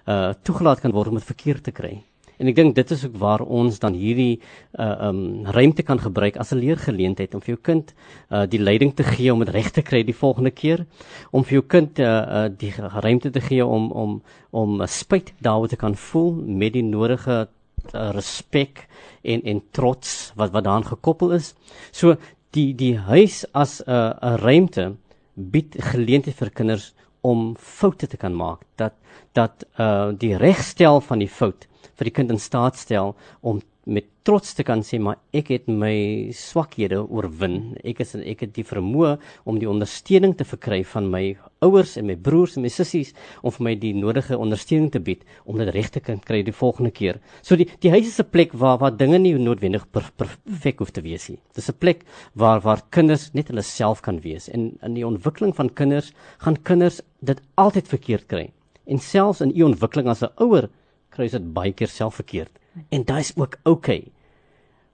uh 0.06 0.32
toegelaat 0.46 0.80
kan 0.82 0.94
word 0.96 1.12
om 1.12 1.20
dit 1.20 1.30
verkeerd 1.30 1.64
te 1.68 1.74
kry. 1.74 2.00
En 2.42 2.48
ek 2.50 2.56
dink 2.58 2.74
dit 2.74 2.90
is 2.90 3.04
ook 3.06 3.16
waar 3.22 3.42
ons 3.44 3.78
dan 3.78 3.94
hierdie 3.94 4.40
uh 4.82 5.08
um 5.08 5.46
ruimte 5.54 5.84
kan 5.86 6.00
gebruik 6.02 6.36
as 6.42 6.52
'n 6.52 6.58
leergeleentheid 6.58 7.34
om 7.34 7.40
vir 7.40 7.54
jou 7.54 7.62
kind 7.62 7.94
uh 8.30 8.46
die 8.46 8.58
leiding 8.58 8.94
te 8.96 9.04
gee 9.04 9.32
om 9.32 9.44
dit 9.44 9.54
reg 9.54 9.70
te 9.70 9.82
kry 9.82 10.02
die 10.02 10.16
volgende 10.16 10.50
keer, 10.50 10.86
om 11.30 11.44
vir 11.44 11.60
jou 11.60 11.62
kind 11.62 11.98
uh, 11.98 12.06
uh 12.06 12.48
die 12.48 12.72
ruimte 12.76 13.30
te 13.30 13.40
gee 13.40 13.64
om 13.66 13.90
om 13.92 14.22
om 14.50 14.82
spyt 14.86 15.32
daaroor 15.38 15.68
te 15.68 15.76
kan 15.76 15.94
voel 15.94 16.32
met 16.34 16.72
die 16.72 16.82
nodige 16.82 17.46
uh, 17.94 18.10
respek 18.10 18.88
en 19.22 19.42
en 19.42 19.62
trots 19.70 20.32
wat 20.34 20.50
wat 20.50 20.64
daaraan 20.64 20.86
gekoppel 20.96 21.32
is. 21.32 21.54
So 21.92 22.16
die 22.50 22.74
die 22.74 22.96
huis 22.98 23.44
as 23.52 23.80
'n 23.80 23.90
uh, 23.90 24.12
'n 24.20 24.36
ruimte 24.42 24.96
bied 25.34 25.76
geleentheid 25.78 26.36
vir 26.36 26.50
kinders 26.50 26.94
om 27.22 27.52
foute 27.58 28.06
te 28.06 28.16
kan 28.16 28.34
maak 28.36 28.64
dat 28.76 28.94
dat 29.32 29.64
uh 29.80 30.10
die 30.18 30.36
regstel 30.36 31.00
van 31.00 31.22
die 31.22 31.30
fout 31.30 31.68
vir 31.96 32.08
die 32.08 32.14
kind 32.18 32.30
in 32.30 32.40
staat 32.40 32.76
stel 32.76 33.14
om 33.40 33.62
met 33.84 34.06
trots 34.22 34.54
te 34.54 34.62
kan 34.62 34.84
sê 34.86 35.00
maar 35.02 35.18
ek 35.34 35.48
het 35.50 35.64
my 35.66 36.30
swakhede 36.38 37.00
oorwin 37.02 37.74
ek 37.82 38.04
is 38.04 38.14
ek 38.14 38.44
het 38.44 38.52
die 38.54 38.66
vermoë 38.66 39.16
om 39.50 39.58
die 39.58 39.70
ondersteuning 39.70 40.36
te 40.38 40.46
verkry 40.46 40.84
van 40.86 41.08
my 41.10 41.22
ouers 41.66 41.96
en 41.98 42.06
my 42.06 42.14
broers 42.14 42.54
en 42.56 42.62
my 42.62 42.70
sissies 42.70 43.10
om 43.42 43.54
vir 43.56 43.66
my 43.66 43.74
die 43.82 43.92
nodige 43.98 44.38
ondersteuning 44.38 44.92
te 44.94 45.02
bied 45.02 45.24
om 45.44 45.58
dit 45.58 45.72
reg 45.74 45.90
te 45.90 46.02
kan 46.04 46.20
kry 46.22 46.44
die 46.46 46.54
volgende 46.54 46.92
keer. 46.94 47.18
So 47.42 47.58
die 47.58 47.66
die 47.82 47.90
huis 47.90 48.06
is 48.06 48.20
'n 48.20 48.30
plek 48.30 48.52
waar 48.52 48.78
waar 48.78 48.96
dinge 48.96 49.18
nie 49.18 49.34
noodwendig 49.34 49.90
per, 49.90 50.10
perfek 50.16 50.78
hoef 50.78 50.92
te 50.92 51.02
wees 51.02 51.28
nie. 51.28 51.38
Dis 51.54 51.68
'n 51.68 51.78
plek 51.78 52.04
waar 52.34 52.60
waar 52.60 52.82
kinders 52.90 53.34
net 53.34 53.48
hulle 53.48 53.62
self 53.62 54.00
kan 54.00 54.20
wees 54.20 54.48
en 54.48 54.78
in 54.82 54.94
die 54.94 55.06
ontwikkeling 55.06 55.54
van 55.54 55.74
kinders 55.74 56.12
gaan 56.38 56.62
kinders 56.62 57.00
dit 57.20 57.40
altyd 57.56 57.88
verkeerd 57.88 58.26
kry. 58.28 58.52
En 58.86 58.98
selfs 58.98 59.40
in 59.40 59.52
u 59.56 59.62
ontwikkeling 59.62 60.08
as 60.08 60.22
'n 60.22 60.30
ouer 60.38 60.68
kry 61.10 61.24
jy 61.24 61.30
dit 61.30 61.54
baie 61.54 61.72
keer 61.72 61.88
self 61.88 62.14
verkeerd. 62.14 62.61
En 62.88 63.02
dit 63.04 63.16
is 63.16 63.32
ook 63.36 63.56
oukei. 63.62 63.98
Okay. 63.98 64.12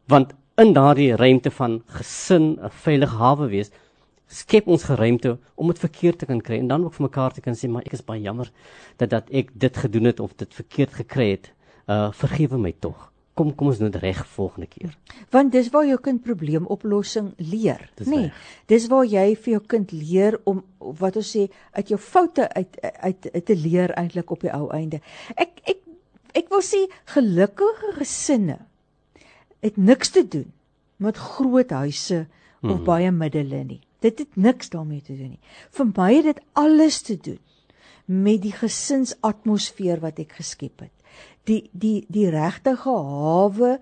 Want 0.08 0.32
in 0.56 0.72
daardie 0.72 1.16
ruimte 1.16 1.50
van 1.50 1.82
gesin, 1.86 2.58
'n 2.62 2.70
veilige 2.70 3.16
hawe 3.16 3.46
wees, 3.48 3.70
skep 4.26 4.66
ons 4.66 4.84
geruimte 4.84 5.38
om 5.54 5.66
dit 5.66 5.78
verkeerd 5.78 6.18
te 6.18 6.26
kan 6.26 6.40
kry 6.40 6.58
en 6.58 6.68
dan 6.68 6.84
ook 6.84 6.94
vir 6.94 7.02
mekaar 7.08 7.32
te 7.32 7.40
kan 7.40 7.54
sê 7.54 7.68
maar 7.68 7.86
ek 7.88 7.92
is 7.92 8.04
baie 8.04 8.22
jammer 8.22 8.50
dat 8.96 9.10
dat 9.10 9.30
ek 9.30 9.50
dit 9.54 9.76
gedoen 9.76 10.04
het 10.04 10.20
of 10.20 10.34
dit 10.36 10.54
verkeerd 10.54 10.92
gekry 10.92 11.30
het. 11.30 11.52
Uh 11.88 12.10
vergewe 12.12 12.58
my 12.58 12.74
tog. 12.80 13.12
Kom 13.34 13.54
kom 13.54 13.68
ons 13.70 13.78
doen 13.78 13.90
dit 13.90 14.02
reg 14.02 14.26
volgende 14.26 14.66
keer. 14.66 14.96
Want 15.30 15.52
dis 15.52 15.70
waar 15.70 15.86
jou 15.86 15.98
kind 16.00 16.22
probleemoplossing 16.22 17.32
leer, 17.36 17.90
Dis 17.96 18.06
nê? 18.06 18.10
Nee, 18.10 18.22
reg. 18.22 18.34
dis 18.66 18.86
waar 18.88 19.04
jy 19.04 19.36
vir 19.36 19.52
jou 19.52 19.62
kind 19.66 19.92
leer 19.92 20.40
om 20.44 20.64
wat 20.78 21.16
ons 21.16 21.36
sê 21.36 21.48
uit 21.72 21.88
jou 21.88 21.98
foute 21.98 22.48
uit 22.52 22.80
uit, 22.82 23.30
uit 23.34 23.44
te 23.44 23.56
leer 23.56 23.90
eintlik 23.90 24.30
op 24.30 24.40
die 24.40 24.52
ou 24.52 24.68
einde. 24.70 25.00
Ek 25.36 25.62
ek 25.64 25.76
ek 26.34 26.48
wil 26.50 26.62
sê 26.64 26.84
gelukkige 27.14 27.92
gesinne 27.98 28.58
het 29.62 29.76
niks 29.76 30.10
te 30.14 30.22
doen 30.28 30.52
met 30.98 31.16
groot 31.16 31.70
huise 31.70 32.26
of 32.62 32.78
Mhm. 32.80 32.84
baie 32.84 33.10
middele 33.10 33.64
nie. 33.64 33.80
Dit 34.00 34.18
het 34.18 34.36
niks 34.36 34.68
daarmee 34.70 35.02
te 35.02 35.16
doen 35.16 35.30
nie. 35.30 35.40
Vir 35.70 35.86
my 35.96 36.14
het 36.14 36.24
dit 36.24 36.40
alles 36.52 37.02
te 37.02 37.16
doen 37.16 37.38
met 38.06 38.42
die 38.42 38.52
gesinsatmosfeer 38.52 40.00
wat 40.00 40.18
ek 40.18 40.32
geskep 40.38 40.80
het. 40.80 40.92
Die 41.44 41.70
die 41.72 42.04
die 42.08 42.28
regtige 42.30 42.90
hawe 42.90 43.78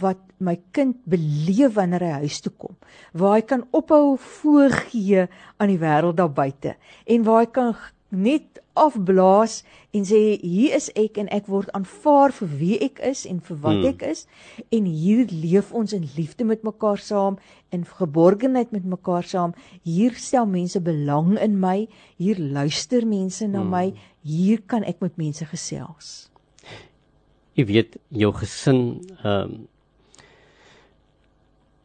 wat 0.00 0.18
my 0.38 0.56
kind 0.72 0.96
beleef 1.04 1.74
wanneer 1.74 2.00
hy 2.00 2.12
huis 2.24 2.40
toe 2.40 2.52
kom, 2.56 2.76
waar 3.12 3.34
hy 3.38 3.42
kan 3.42 3.64
ophou 3.74 4.16
voorgee 4.18 5.26
aan 5.58 5.68
die 5.72 5.78
wêreld 5.78 6.16
daar 6.16 6.30
buite 6.30 6.76
en 7.06 7.24
waar 7.26 7.40
hy 7.42 7.50
kan 7.50 7.74
net 8.10 8.60
afblaas 8.74 9.62
en 9.94 10.04
sê 10.04 10.20
hier 10.42 10.74
is 10.74 10.90
ek 10.98 11.18
en 11.18 11.28
ek 11.28 11.46
word 11.46 11.70
aanvaar 11.78 12.32
vir 12.32 12.48
wie 12.58 12.78
ek 12.82 12.98
is 13.06 13.24
en 13.26 13.40
vir 13.40 13.56
wat 13.62 13.76
Hmm. 13.76 13.86
ek 13.86 14.02
is 14.02 14.26
en 14.70 14.84
hier 14.84 15.26
leef 15.30 15.72
ons 15.72 15.92
in 15.92 16.08
liefde 16.16 16.44
met 16.44 16.62
mekaar 16.62 16.98
saam 16.98 17.38
in 17.70 17.84
geborgenheid 17.84 18.72
met 18.72 18.84
mekaar 18.84 19.22
saam 19.22 19.54
hier 19.82 20.14
stel 20.14 20.46
mense 20.46 20.80
belang 20.80 21.38
in 21.38 21.60
my 21.60 21.88
hier 22.18 22.38
luister 22.38 23.06
mense 23.06 23.46
na 23.46 23.60
Hmm. 23.60 23.70
my 23.70 23.94
hier 24.22 24.58
kan 24.66 24.84
ek 24.84 25.00
met 25.00 25.16
mense 25.18 25.44
gesels 25.44 26.30
Jy 27.54 27.64
weet 27.66 27.96
jou 28.10 28.32
gesin 28.32 29.00
ehm 29.22 29.42
um, 29.42 29.68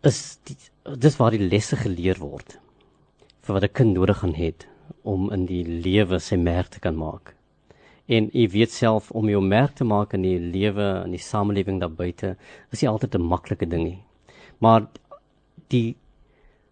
is 0.01 0.39
die, 0.47 0.55
dis 0.95 1.17
waar 1.19 1.31
die 1.35 1.43
lesse 1.49 1.75
geleer 1.75 2.17
word 2.23 2.57
vir 3.43 3.53
wat 3.53 3.63
'n 3.63 3.73
kind 3.73 3.93
nodig 3.93 4.17
gaan 4.17 4.33
het 4.33 4.65
om 5.03 5.29
in 5.31 5.45
die 5.49 5.63
lewe 5.63 6.19
sy 6.19 6.37
merk 6.37 6.73
te 6.73 6.79
kan 6.83 6.97
maak. 6.97 7.35
En 8.09 8.29
jy 8.33 8.47
weet 8.49 8.73
self 8.73 9.11
om 9.11 9.29
jou 9.29 9.41
merk 9.41 9.75
te 9.77 9.85
maak 9.85 10.15
in 10.17 10.25
die 10.25 10.39
lewe 10.39 10.87
in 11.05 11.13
die 11.13 11.21
samelewing 11.21 11.79
daar 11.81 11.93
buite 11.93 12.35
is 12.71 12.81
nie 12.81 12.89
altyd 12.89 13.15
'n 13.15 13.29
maklike 13.29 13.69
ding 13.69 13.83
nie. 13.83 13.99
Maar 14.59 14.87
die 15.69 15.95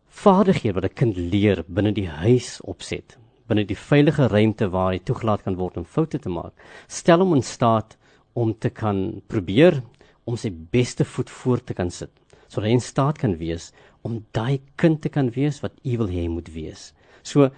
vaardighede 0.09 0.73
wat 0.73 0.85
'n 0.85 0.95
kind 0.95 1.17
leer 1.17 1.63
binne 1.67 1.93
die 1.93 2.07
huis 2.07 2.61
opset, 2.61 3.17
binne 3.47 3.65
die 3.65 3.75
veilige 3.75 4.27
ruimte 4.27 4.69
waar 4.69 4.91
hy 4.91 4.99
toegelaat 4.99 5.43
kan 5.43 5.55
word 5.55 5.77
om 5.77 5.85
foute 5.85 6.19
te 6.19 6.29
maak, 6.29 6.53
stel 6.87 7.19
hom 7.19 7.35
in 7.35 7.43
staat 7.43 7.97
om 8.33 8.53
te 8.53 8.69
kan 8.69 9.21
probeer 9.27 9.83
om 10.25 10.35
sy 10.35 10.49
beste 10.49 11.05
voet 11.05 11.29
voor 11.29 11.63
te 11.63 11.73
kan 11.73 11.91
sit 11.91 12.11
sodat 12.47 12.69
hy 12.69 12.75
in 12.77 12.83
staat 12.83 13.19
kan 13.21 13.35
wees 13.39 13.71
om 14.07 14.21
daai 14.35 14.61
kind 14.79 15.01
te 15.03 15.11
kan 15.11 15.29
wees 15.35 15.59
wat 15.63 15.75
u 15.83 15.97
wil 16.01 16.11
hê 16.11 16.23
hy 16.25 16.31
moet 16.31 16.49
wees. 16.53 16.91
So 17.23 17.49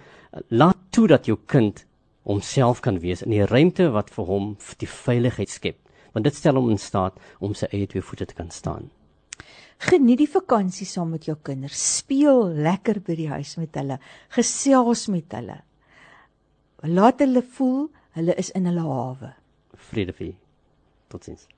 laat 0.48 0.78
toe 0.90 1.06
dat 1.08 1.26
jou 1.26 1.38
kind 1.46 1.84
homself 2.28 2.80
kan 2.84 3.00
wees 3.02 3.22
in 3.24 3.34
die 3.34 3.44
ruimte 3.46 3.90
wat 3.94 4.10
vir 4.14 4.28
hom 4.28 4.52
die 4.78 4.88
veiligheid 4.90 5.50
skep, 5.50 5.78
want 6.14 6.26
dit 6.28 6.36
stel 6.36 6.58
hom 6.60 6.70
in 6.70 6.80
staat 6.80 7.18
om 7.40 7.54
sy 7.54 7.70
eie 7.72 7.88
twee 7.90 8.04
voete 8.04 8.28
te 8.30 8.36
kan 8.38 8.50
staan. 8.54 8.90
Geniet 9.80 10.20
die 10.20 10.28
vakansie 10.28 10.84
saam 10.86 11.14
met 11.14 11.24
jou 11.24 11.38
kinders. 11.40 11.80
Speel 11.96 12.50
lekker 12.66 13.00
by 13.00 13.16
die 13.16 13.30
huis 13.30 13.54
met 13.56 13.78
hulle. 13.80 13.96
Gesels 14.36 15.06
met 15.08 15.32
hulle. 15.32 15.56
Laat 16.84 17.24
hulle 17.24 17.40
voel 17.56 17.86
hulle 18.18 18.36
is 18.40 18.52
in 18.58 18.68
hulle 18.68 18.84
hawe. 18.84 19.32
Vrede 19.88 20.12
vir 20.18 20.26
u. 20.26 20.34
Totsiens. 21.08 21.48